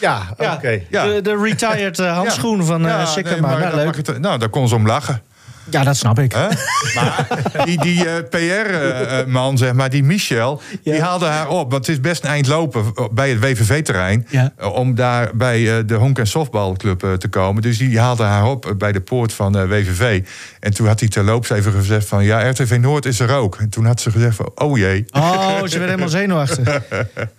[0.00, 0.80] Ja, oké.
[0.90, 1.04] Ja.
[1.06, 3.48] De, de retired handschoen van eh Ja, Sikkema.
[3.48, 3.96] nee, maar nou, leuk.
[3.96, 5.22] het- nou, daar kon ze om lachen.
[5.70, 6.32] Ja, dat snap ik.
[6.32, 6.46] Hè?
[6.94, 7.26] Maar
[7.64, 11.70] die, die PR-man, zeg maar, die Michel, die haalde haar op.
[11.70, 14.26] Want het is best een eind lopen bij het WVV-terrein.
[14.30, 14.52] Ja.
[14.56, 17.62] eh, Om daar bij eh, de Honk- en Softbalclub eh, te komen.
[17.62, 20.22] Dus die haalde haar op eh, bij de poort van eh, WVV.
[20.60, 22.24] En toen had hij terloops even gezegd van...
[22.24, 23.56] ja, RTV Noord is er ook.
[23.56, 25.04] En toen had ze gezegd van, oh jee.
[25.10, 26.78] Oh, ze werd helemaal zenuwachtig.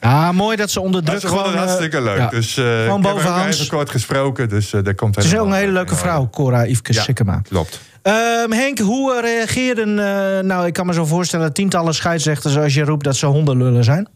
[0.01, 2.17] Ja, mooi dat ze onder Dat druk is gewoon eh, hartstikke leuk.
[2.17, 2.27] ja.
[2.29, 3.05] Dus eh Gewoon
[3.47, 4.49] even kort gesproken.
[4.49, 7.41] Dus eh daar komt Het is ook een hele leuke vrouw, Cora Yveske Ja, Sikkema.
[7.49, 7.79] klopt.
[8.05, 9.99] Ehm, Henk, hoe eh, reageerden...
[9.99, 11.53] eh, nou, ik kan me zo voorstellen...
[11.53, 14.07] tientallen scheidsrechters als je roept dat ze hondenlullen zijn?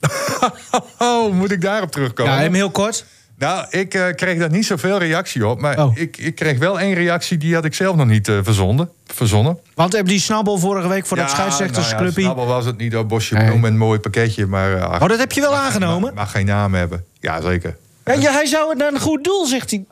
[0.98, 2.32] Oh, moet ik daarop terugkomen?
[2.32, 3.04] Ja, hem heel kort.
[3.38, 5.60] Nou, ik eh, kreeg daar niet zoveel reactie op.
[5.60, 5.96] Maar Oh.
[5.96, 9.58] ik, ik kreeg wel één reactie, die had ik zelf nog niet eh, verzonden, verzonnen.
[9.74, 12.22] Want heb die snabbel vorige week voor dat scheidsrechtersclubje...
[12.22, 13.46] Nou ja, was het niet op bosje Nee.
[13.46, 14.46] bloem en een mooi pakketje.
[14.46, 16.00] Maar, oh, dat heb je wel mag- aangenomen?
[16.00, 17.04] Mag, mag geen naam hebben.
[17.20, 17.76] Ja, zeker.
[18.04, 19.84] Ja, ja, hij zou het naar een goed doel, zegt hij.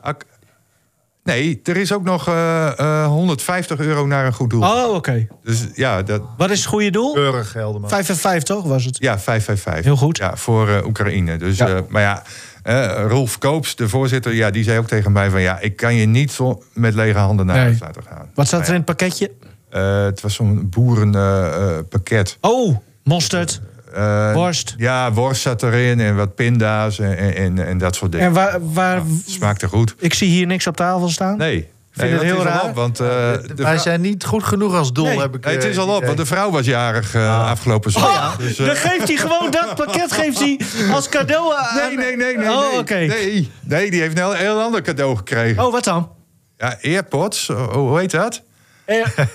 [1.27, 4.61] Nee, er is ook nog eh, eh, 150 euro naar een goed doel.
[4.61, 5.27] Oh, oké.
[5.43, 7.13] Dus ja, dat, Wat is het goede doel?
[7.13, 7.89] Keurig gelden, man.
[7.89, 8.97] Vijf en vijf, toch, was het?
[8.97, 9.83] ja 555.
[9.85, 10.17] Heel goed.
[10.17, 11.37] Ja, voor eh, Oekraïne.
[11.37, 11.67] Dus, Ja.
[11.67, 12.23] eh, maar ja,
[12.63, 15.41] eh, Rolf Koops, de voorzitter, ja, die zei ook tegen mij van...
[15.41, 17.65] ja, ik kan je niet zo met lege handen naar Nee.
[17.65, 18.29] huis laten gaan.
[18.33, 19.31] Wat staat er in het pakketje?
[19.69, 22.37] Eh, het was zo'n boerenpakket.
[22.41, 23.61] Oh, mosterd.
[23.97, 24.73] Eh, Worst.
[24.77, 28.27] Ja, worst zat erin en wat pinda's en, en, dat soort dingen.
[28.27, 29.01] En waar, waar...
[29.25, 29.95] Smaakte goed.
[29.99, 31.37] Ik zie hier niks op tafel staan.
[31.37, 31.67] Nee.
[31.91, 32.69] Vind nee, het heel is al raar?
[32.69, 35.19] op, want, eh, de Wij zijn niet goed genoeg als doel, Nee.
[35.19, 38.37] heb ik Nee, het is al op, want de vrouw was jarig eh, afgelopen zondag.
[38.37, 40.59] Dus, eh, Dan geeft hij gewoon dat pakket geeft hij
[40.91, 41.75] als cadeau aan...
[41.75, 42.49] nee, nee, nee, nee.
[42.49, 42.79] Oh, nee.
[42.79, 42.95] oké.
[42.95, 45.65] Nee, nee, die heeft een heel, heel ander cadeau gekregen.
[45.65, 46.09] Oh, wat dan?
[46.57, 48.41] Ja, Airpods, oh, hoe heet dat?
[48.87, 49.13] Air-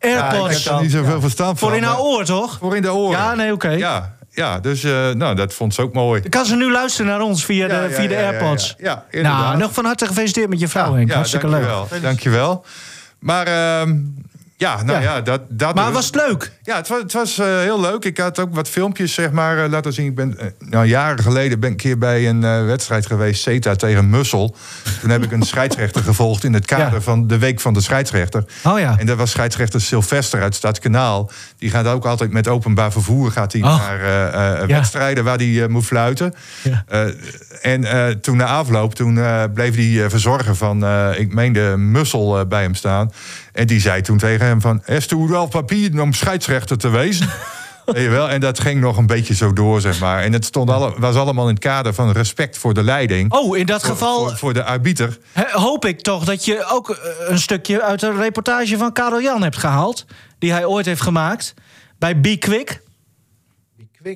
[0.00, 0.64] Airpods.
[0.64, 1.68] heb er niet zoveel verstand van.
[1.68, 2.58] Voor in haar oor, toch?
[2.60, 3.18] Voor in de oren.
[3.18, 3.70] Ja, nee, oké.
[3.70, 6.20] Ja, ja dus eh, nou, dat vond ze ook mooi.
[6.28, 8.74] Kan ze nu luisteren naar ons via de, Ja, ja, via de ja, ja, Airpods?
[8.78, 9.42] Ja, ja, inderdaad.
[9.42, 11.12] nou, nog van harte gefeliciteerd met je vrouw, Henk.
[11.12, 11.62] Hartstikke leuk.
[11.62, 12.64] dankjewel, Dankjewel.
[13.18, 13.96] Maar ehm,
[14.60, 15.14] ja, nou Ja.
[15.14, 16.52] ja, dat, dat Maar was het leuk?
[16.62, 18.04] Ja, het was, het was eh, heel leuk.
[18.04, 20.06] Ik had ook wat filmpjes zeg maar, eh, laten zien.
[20.06, 23.74] Ik ben, eh, nou, jaren geleden ben ik een keer bij een wedstrijd geweest, CETA
[23.74, 24.56] tegen Mussel.
[25.00, 27.00] Toen heb ik een scheidsrechter gevolgd in het kader Ja.
[27.00, 28.44] van de Week van de Scheidsrechter.
[28.64, 28.98] Oh ja.
[28.98, 31.30] En dat was scheidsrechter Sylvester uit Stadskanaal.
[31.58, 33.78] Die gaat ook altijd met openbaar vervoer gaat hij Oh.
[33.88, 34.00] naar
[34.60, 34.66] Ja.
[34.66, 36.34] wedstrijden waar hij moet fluiten.
[36.62, 36.84] Ja.
[37.62, 39.20] En toen na afloop, toen
[39.54, 40.84] bleef die verzorger van,
[41.14, 43.12] ik meende Mussel bij hem staan.
[43.52, 47.28] En die zei toen tegen hem van, est u wel papier om scheidsrechter te wezen?
[47.84, 48.28] Weet je wel?
[48.30, 50.22] En dat ging nog een beetje zo door, zeg maar.
[50.22, 53.32] En het stond alle, was allemaal in het kader van respect voor de leiding.
[53.32, 55.18] Oh, in dat Voor- geval Voor, voor de arbiter.
[55.32, 56.96] he- hoop ik toch dat je ook eh,
[57.28, 60.04] een stukje uit een reportage van Karel Jan hebt gehaald.
[60.38, 61.54] Die hij ooit heeft gemaakt
[61.98, 62.80] bij Be Quick.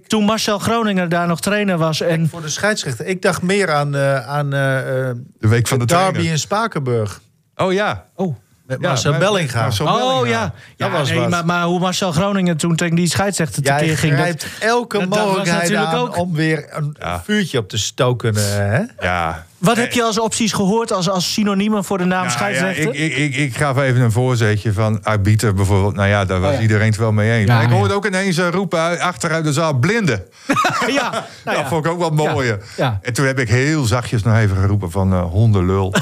[0.07, 2.01] Toen Marcel Groninger daar nog trainer was.
[2.01, 3.07] En Voor de scheidsrechter.
[3.07, 6.31] Ik dacht meer aan, eh, aan eh, eh, De week van de Derby trainer.
[6.33, 7.21] in Spakenburg.
[7.57, 8.07] Oh ja.
[8.15, 8.37] oh.
[8.67, 9.61] Met Ja, Marcel Bellinga.
[9.61, 10.29] Marcel Oh Bellinga.
[10.41, 11.29] ja, ja was nee, wat.
[11.31, 14.13] maar, maar hoe Marcel Groningen toen tegen die scheidsrechter Jij tekeer ging.
[14.13, 17.23] dat- grijpt elke dat- dat was mogelijkheid aan ook- om weer een Ja.
[17.25, 18.37] vuurtje op te stoken.
[18.37, 18.83] eh, hè?
[19.01, 19.47] Ja.
[19.65, 22.95] Wat heb je als opties gehoord als, als synoniemen voor de naam Nou ja, scheidsrechter?
[22.95, 25.95] ik, ik, ik, ik gaf even een voorzetje van arbiter bijvoorbeeld.
[25.95, 26.63] Nou ja, daar was Oh ja.
[26.63, 27.49] iedereen het wel mee eens.
[27.49, 27.77] Ja, maar ik ja.
[27.77, 30.23] hoorde ook ineens eh, roepen uit- achteruit de zaal blinden.
[30.87, 31.67] ja, nou dat ja.
[31.69, 32.59] vond ik ook wel mooier.
[32.77, 32.99] Ja.
[33.03, 35.95] En toen heb ik heel zachtjes nog even geroepen van eh, hondenlul.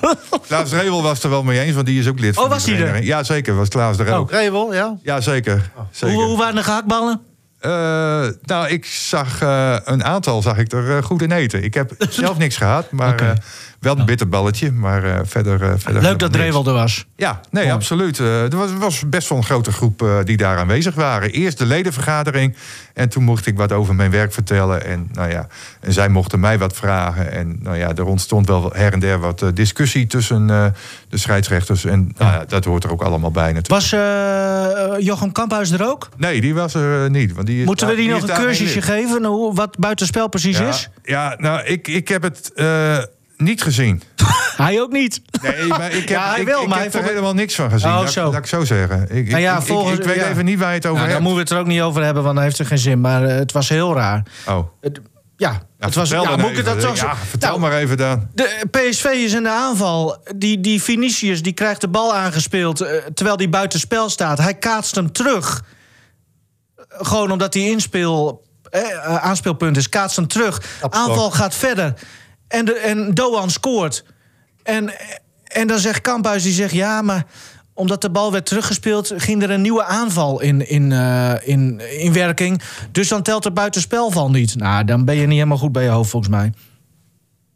[0.00, 0.14] Ja.
[0.46, 2.64] Klaas Revel was er wel mee eens, want die is ook lid van Oh, was
[2.64, 3.02] die die er?
[3.02, 4.30] Ja, zeker, was Klaas er ook.
[4.30, 4.96] Revel, ja.
[5.02, 5.70] Ja, zeker.
[5.90, 6.14] zeker.
[6.16, 7.20] Hoe, hoe waren de gehaktballen?
[7.62, 11.64] Eh, nou, ik zag eh, een aantal zag ik er eh, goed in eten.
[11.64, 13.42] Ik heb zelf niks gehad, maar
[13.80, 14.72] wel een bitterballetje.
[14.72, 16.32] Maar verder, verder Leuk dat.
[16.32, 17.06] Drevel er was.
[17.16, 17.76] Ja, nee, Mooi.
[17.76, 18.18] absoluut.
[18.18, 21.30] Er was, was best wel een grote groep die daar aanwezig waren.
[21.30, 22.56] Eerst de ledenvergadering
[22.94, 24.84] en toen mocht ik wat over mijn werk vertellen.
[24.84, 25.46] En, nou ja,
[25.80, 27.32] en zij mochten mij wat vragen.
[27.32, 30.46] En nou ja, er ontstond wel her en der wat discussie tussen
[31.08, 31.84] de scheidsrechters.
[31.84, 33.68] En nou ja, dat hoort er ook allemaal bij natuurlijk.
[33.68, 33.90] Was
[34.98, 36.08] Jochem Kamphuis er ook?
[36.16, 37.32] Nee, die was er niet.
[37.32, 39.24] Want die is Moeten we daar- die, nog een daar cursusje geven?
[39.24, 40.88] Hoe, wat buitenspel precies Ja, is?
[41.02, 42.98] ja, nou, ik, ik heb het eh,
[43.36, 44.02] niet gezien.
[44.56, 45.20] Hij ook niet.
[45.42, 47.54] Nee, maar ik heb, Ja, hij ik, wil, ik maar hij heb er helemaal niks
[47.54, 47.90] van gezien.
[47.90, 48.24] Oh, zo.
[48.30, 49.06] laat ik zo zeggen.
[49.16, 51.08] Ik, Nou ja, ik, ik- volgens- ik weet even niet waar je het over Nou,
[51.12, 51.20] daar hebt.
[51.28, 53.00] moeten we het er ook niet over hebben, want dan heeft het geen zin.
[53.00, 54.22] Maar eh, het was heel raar.
[54.48, 54.68] Oh.
[54.80, 55.00] Het-
[55.36, 56.80] ja, het was, vertel ja, dan moet ik het even.
[56.80, 58.28] dat toch Ja, vertel Nou, maar even dan.
[58.34, 60.16] De PSV is in de aanval.
[60.36, 64.38] Die, die Vinicius die krijgt de bal aangespeeld eh, terwijl hij buitenspel staat.
[64.38, 65.62] Hij kaatst hem terug.
[66.92, 69.88] Gewoon omdat hij inspeel, eh, eh, aanspeelpunt is.
[69.88, 70.80] Kaatst hem terug.
[70.80, 71.94] Aanval gaat verder.
[72.48, 74.04] En, de, en Doan scoort.
[74.62, 74.92] En,
[75.44, 76.72] en dan zegt Kamphuis, die zegt...
[76.72, 77.26] ja, maar
[77.74, 79.12] omdat de bal werd teruggespeeld...
[79.16, 82.62] ging er een nieuwe aanval in, in, eh, in, in werking.
[82.90, 84.56] Dus dan telt het buitenspelval niet.
[84.56, 86.52] Nou, dan ben je niet helemaal goed bij je hoofd, volgens mij.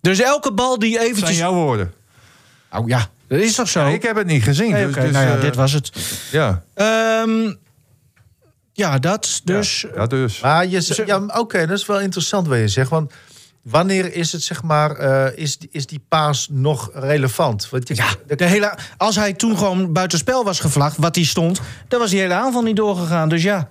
[0.00, 1.38] Dus elke bal die Dat zijn eventjes...
[1.38, 1.92] jouw woorden.
[2.70, 3.80] Oh ja, dat is toch zo?
[3.80, 4.70] Ja, ik heb het niet gezien.
[4.70, 5.92] Nee, dus, dus, nou ja, dit was het.
[6.30, 7.52] Ja, Ehm,
[8.76, 9.86] ja, dat dus.
[9.94, 10.40] ja, dus.
[10.40, 12.90] Maar je, ja, oké, dat is wel interessant wat je zegt.
[12.90, 13.12] Want
[13.62, 17.68] wanneer is het, zeg maar, eh, is, is die paas nog relevant?
[17.70, 21.24] Want je, Ja, de- de hele, als hij toen gewoon buitenspel was gevlacht, wat hij
[21.24, 23.28] stond, dan was die hele aanval niet doorgegaan.
[23.28, 23.68] Dus ja,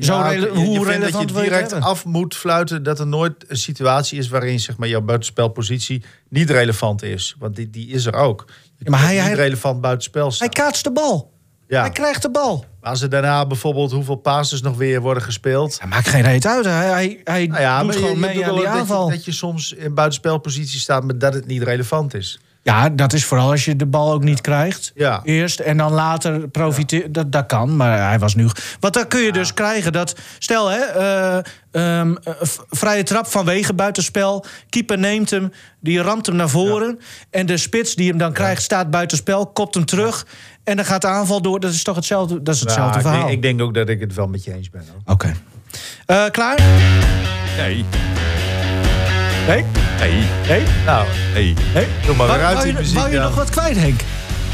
[0.00, 2.98] zo rele- je- je hoe vindt relevant dat je je direct af moet fluiten dat
[2.98, 7.36] er nooit een situatie is waarin zeg maar, jouw buitenspelpositie niet relevant is.
[7.38, 8.44] Want die, die is er ook.
[8.78, 11.32] Je Ja, maar hij- niet hij- relevant buitenspel Hij kaatst de bal.
[11.68, 11.80] Ja.
[11.80, 12.64] Hij krijgt de bal.
[12.80, 15.78] Maar als er daarna bijvoorbeeld hoeveel passes nog weer worden gespeeld.
[15.78, 16.64] Hij maakt geen reet uit.
[16.64, 19.06] Hij, hij, hij Nou ja, doet je, gewoon je mee aan die dat, aanval.
[19.10, 22.40] je, dat je soms in buitenspelpositie staat, maar dat het niet relevant is.
[22.62, 24.92] Ja, dat is vooral als je de bal ook niet krijgt.
[24.94, 25.20] Ja.
[25.24, 27.12] Eerst en dan later profiteren.
[27.12, 28.46] Dat, dat kan, maar hij was nu.
[28.80, 30.14] Want dan kun je dus krijgen dat.
[30.38, 31.38] Stel, hè, eh,
[31.70, 32.34] ehm, eh,
[32.70, 34.44] vrije trap vanwege buitenspel.
[34.68, 36.98] Keeper neemt hem, die ramt hem naar voren.
[37.30, 40.26] En de spits die hem dan krijgt staat buitenspel, kopt hem terug.
[40.64, 41.60] En dan gaat de aanval door.
[41.60, 43.20] Dat is toch hetzelfde, dat is hetzelfde Ja, ik, verhaal.
[43.20, 44.84] denk, ik denk ook dat ik het wel met je eens ben.
[44.92, 45.14] Hoor.
[45.14, 45.32] Oké.
[46.06, 46.60] Eh, klaar?
[47.56, 47.84] Nee,
[49.46, 49.64] Nee?
[49.98, 50.62] Nee, Nee?
[50.86, 51.54] Nou, nee.
[51.74, 51.86] Nee?
[52.06, 52.98] doe maar weer uit die je, muziek.
[52.98, 54.00] wou je nog wat kwijt, Henk?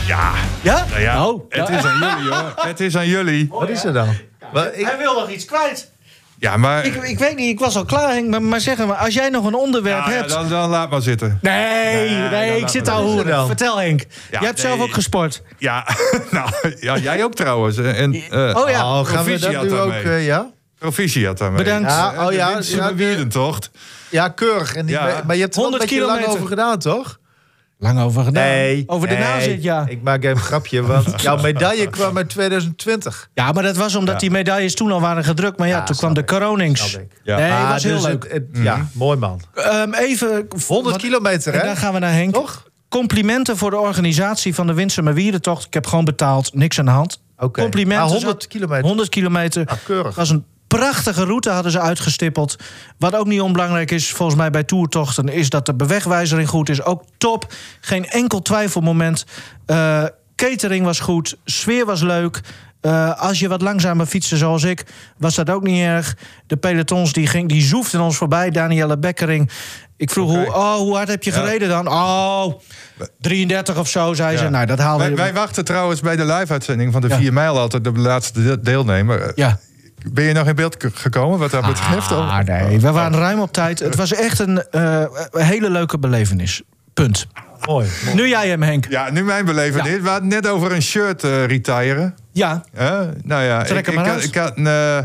[0.07, 0.85] Ja, Ja?
[0.91, 1.27] nou ja.
[1.29, 1.79] Oh, het ja.
[1.79, 2.53] is aan jullie hoor.
[2.69, 3.47] Het is aan jullie.
[3.51, 4.09] Wat is er dan?
[4.53, 5.93] Wat, ik, Hij wil nog iets kwijt.
[6.39, 6.85] Ja, maar...
[6.85, 8.29] Ik, ik weet niet, ik was al klaar, Henk.
[8.31, 10.29] Maar, maar zeg maar, als jij nog een onderwerp Nou ja, hebt...
[10.31, 11.39] dan, dan laat maar zitten.
[11.43, 13.47] Nee, nee, ik zit al dan?
[13.47, 14.03] Vertel Henk.
[14.31, 15.43] jij hebt zelf ook gesport.
[15.59, 15.87] Ja,
[16.31, 17.77] nou, ja, jij ook trouwens.
[17.77, 18.99] En, eh Oh ja.
[18.99, 20.03] oh, gaan we dat proficiat nu ook, daarmee.
[20.17, 20.51] eh, ja?
[20.79, 21.65] Proficiat daarmee.
[21.65, 21.91] Bedankt.
[21.91, 23.71] Ja, oh ja, ja, Wielentocht.
[24.11, 24.75] Ja, keurig.
[24.75, 25.23] En die, Ja.
[25.27, 26.31] Maar je hebt er wel een 100 beetje lang kilometer.
[26.43, 27.19] over gedaan, toch?
[27.79, 28.45] Lang over gedaan.
[28.45, 28.85] Nee.
[28.87, 29.23] Over de nee.
[29.25, 29.85] nazit, ja.
[29.89, 33.29] Ik maak even een grapje, want jouw medaille kwam uit 2020.
[33.35, 34.21] Ja, maar dat was omdat Ja.
[34.21, 35.59] die medailles toen al waren gedrukt.
[35.59, 36.99] Maar ja, Ja, toen kwam de coronings.
[37.23, 37.37] Ja.
[37.37, 38.23] Nee, Ah, was heel dus leuk.
[38.23, 39.41] het- het- Ja, mooi man.
[39.55, 40.47] Ehm, even...
[40.67, 41.67] 100 wat- kilometer, En hè?
[41.67, 42.35] dan gaan we naar Henk.
[42.35, 42.65] Toch?
[42.89, 45.67] Complimenten voor de organisatie van de Winsumer Wierentocht.
[45.67, 47.23] Ik heb gewoon betaald, niks aan de hand.
[47.39, 47.61] Oké.
[47.61, 48.05] Complimenten.
[48.05, 48.85] Ah, 100 kilometer.
[48.85, 49.67] 100 kilometer.
[49.67, 50.15] Ah, keurig.
[50.15, 50.45] Was een
[50.79, 52.57] prachtige route, hadden ze uitgestippeld.
[52.99, 55.29] Wat ook niet onbelangrijk is, volgens mij bij toertochten...
[55.29, 56.83] is dat de bewegwijzering goed is.
[56.83, 57.53] Ook top.
[57.81, 59.25] Geen enkel twijfelmoment.
[59.67, 60.05] Eh
[60.37, 61.37] catering was goed.
[61.45, 62.41] Sfeer was leuk.
[62.81, 64.85] Eh, als je wat langzamer fietste zoals ik,
[65.19, 66.17] was dat ook niet erg.
[66.47, 68.51] De pelotons die, ging, die zoefden ons voorbij.
[68.51, 69.51] Danielle Bekkering.
[69.97, 71.37] Ik vroeg, hoe, oh, hoe hard heb je Ja.
[71.37, 71.89] gereden dan?
[71.89, 72.61] Oh,
[73.21, 74.49] 33 of zo, zei ze.
[74.49, 77.17] Nou, dat haalde Wij, wij wachten trouwens bij de live-uitzending van de Ja.
[77.17, 79.33] 4 mijl altijd de laatste de- deelnemer.
[79.35, 79.59] Ja.
[80.13, 82.13] Ben je nog in beeld gekomen wat dat betreft?
[82.13, 83.79] Ah, nee, we waren ruim op tijd.
[83.79, 86.63] Het was echt een eh, een hele leuke belevenis.
[86.95, 87.27] Punt.
[87.67, 87.89] Mooi.
[88.15, 88.87] Nu jij hem, Henk.
[88.89, 89.93] Ja, nu mijn belevenis.
[89.93, 90.01] Ja.
[90.01, 92.15] We hadden net over een shirt eh retiren.
[92.33, 92.65] Ja,
[93.23, 94.99] nou ja, Trek ik, ik, maar had, ik had een eh,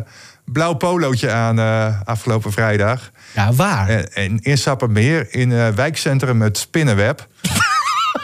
[0.45, 1.59] blauw polootje aan
[2.05, 3.11] afgelopen vrijdag.
[3.33, 3.89] ja waar?
[3.89, 7.27] En, en in Sappermeer, in wijkcentrum het Spinnenweb.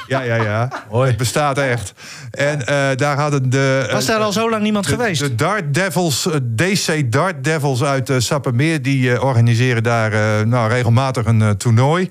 [0.07, 0.69] ja, ja, ja.
[0.91, 1.93] Het bestaat echt.
[2.31, 3.89] En eh, daar hadden de...
[3.91, 5.21] Was daar al zo lang niemand de, geweest?
[5.21, 8.81] De Dart Devils, eh, DC Dart Devils uit eh, Sappermeer...
[8.81, 12.09] die eh, organiseren daar eh, nou, regelmatig een eh, toernooi.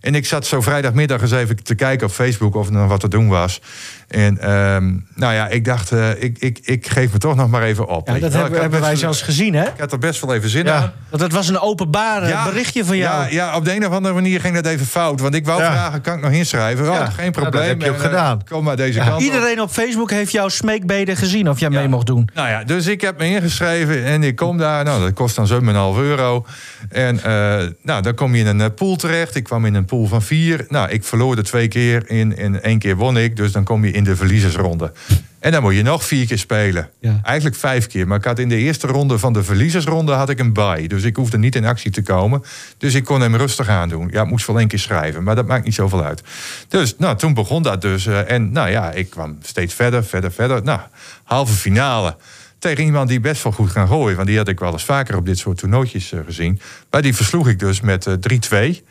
[0.00, 2.54] En ik zat zo vrijdagmiddag eens even te kijken op Facebook...
[2.54, 3.60] of er nog wat te doen was.
[4.08, 7.62] En ehm, nou ja, ik dacht, eh, ik, ik, ik geef me toch nog maar
[7.62, 8.08] even op.
[8.08, 9.64] ja, dat hebben, wij zelfs gezien, hè?
[9.64, 10.74] Ik had er best wel even zin Ja.
[10.76, 10.92] aan.
[11.10, 13.22] Want het was een openbaar Ja, berichtje van jou.
[13.24, 15.20] Ja, ja, op de een of andere manier ging dat even fout.
[15.20, 16.90] Want ik wou vragen, kan ik nog inschrijven?
[16.90, 17.52] Oh, geen probleem.
[17.52, 18.40] dat heb je ook En, eh, gedaan.
[18.48, 19.22] Kom maar deze kant.
[19.22, 22.28] Iedereen op Facebook heeft jouw smeekbeden gezien of jij mee mocht doen.
[22.34, 24.84] Nou ja, dus ik heb me ingeschreven en ik kom daar.
[24.84, 26.46] Nou, dat kost dan 7,5 euro.
[26.88, 29.34] En eh, nou, dan kom je in een eh, pool terecht.
[29.34, 30.64] Ik kwam in een pool van vier.
[30.68, 33.36] Nou, ik verloor er twee keer in en één keer won ik.
[33.36, 34.92] Dus dan kom je in de verliezersronde.
[35.38, 36.90] En dan moet je nog vier keer spelen.
[37.00, 37.20] Ja.
[37.22, 38.06] Eigenlijk vijf keer.
[38.06, 40.88] Maar ik had in de eerste ronde van de verliezersronde had ik een bye.
[40.88, 42.42] Dus ik hoefde niet in actie te komen.
[42.78, 44.08] Dus ik kon hem rustig aandoen.
[44.12, 45.22] Ja, ik moest wel één keer schrijven.
[45.22, 46.22] Maar dat maakt niet zoveel uit.
[46.68, 48.06] Dus nou, toen begon dat dus.
[48.06, 50.62] eh, en nou ja, ik kwam steeds verder, verder, verder.
[50.62, 50.80] Nou,
[51.24, 52.16] halve finale.
[52.58, 54.16] Tegen iemand die best wel goed kan gooien.
[54.16, 56.60] Want die had ik wel eens vaker op dit soort toernooitjes eh, gezien.
[56.90, 58.82] Maar die versloeg ik dus met eh, 3-2.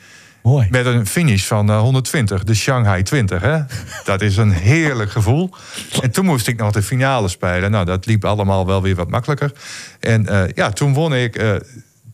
[0.43, 0.67] Mooi.
[0.69, 3.41] Met een finish van eh, 120, de Shanghai 20.
[3.41, 3.59] Hè?
[4.03, 5.49] Dat is een heerlijk gevoel.
[6.01, 7.71] En toen moest ik nog de finale spelen.
[7.71, 9.51] Nou, dat liep allemaal wel weer wat makkelijker.
[9.99, 11.55] En eh, ja, toen won ik eh,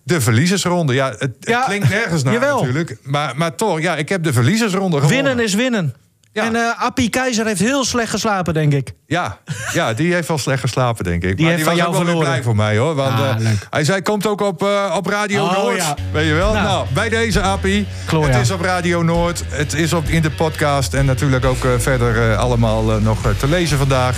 [0.04, 0.94] de verliezersronde.
[0.94, 2.60] Ja, het, klinkt nergens naar jawel.
[2.60, 2.98] natuurlijk.
[3.04, 5.24] Maar, maar toch, ja, ik heb de verliezersronde gewonnen.
[5.24, 5.94] Winnen is winnen.
[6.32, 6.46] Ja.
[6.46, 8.92] En Appie Keizer heeft heel slecht geslapen, denk ik.
[9.06, 9.38] Ja,
[9.74, 11.38] ja, die heeft wel slecht geslapen, denk ik.
[11.38, 12.30] Die maar heeft die van was ook jou wel weer verloren.
[12.32, 12.96] blij voor mij, hoor.
[12.96, 15.76] Want Ah, eh, hij zei, komt ook op, eh, op Radio Oh, Noord.
[15.76, 15.96] ja.
[16.12, 16.54] Weet je wel?
[16.54, 16.64] Nou.
[16.66, 17.88] Nou, bij deze Appie.
[18.06, 18.40] Kloor, het ja.
[18.40, 19.44] is op Radio Noord.
[19.48, 20.94] Het is op, in de podcast.
[20.94, 24.18] En natuurlijk ook verder allemaal nog te lezen vandaag.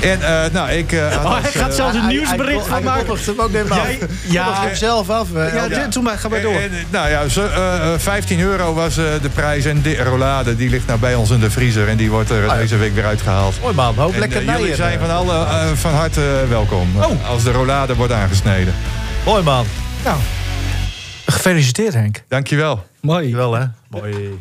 [0.00, 0.92] En eh, nou, ik...
[0.92, 3.18] eh, Oh, als, hij gaat eh, zelfs een Hij- nieuwsbericht hij- van hij maken.
[3.24, 3.76] hem ook even af.
[3.86, 4.60] Jij- Ja, ja.
[4.66, 5.28] hem zelf af.
[5.34, 6.52] Ja, doe maar, ga maar door.
[6.54, 9.64] En, en, nou ja, zo, eh, eh, 15 euro was eh, de prijs.
[9.64, 11.88] En de rollade, die ligt nou bij ons in de vriezer.
[11.88, 12.56] En die wordt er ja.
[12.56, 13.54] deze week weer uitgehaald.
[13.62, 15.32] Mooi man, hoop En, lekker eh, jullie zijn van, al.
[15.32, 16.88] alle, eh, van harte welkom.
[16.96, 17.28] Oh.
[17.28, 18.74] Als de rollade wordt aangesneden.
[19.24, 19.66] Mooi man.
[20.04, 20.16] Nou,
[21.26, 22.22] gefeliciteerd Henk.
[22.28, 22.86] Dankjewel.
[23.00, 23.34] Mooi.
[23.34, 23.64] Wel hè.
[23.90, 24.38] Mooi.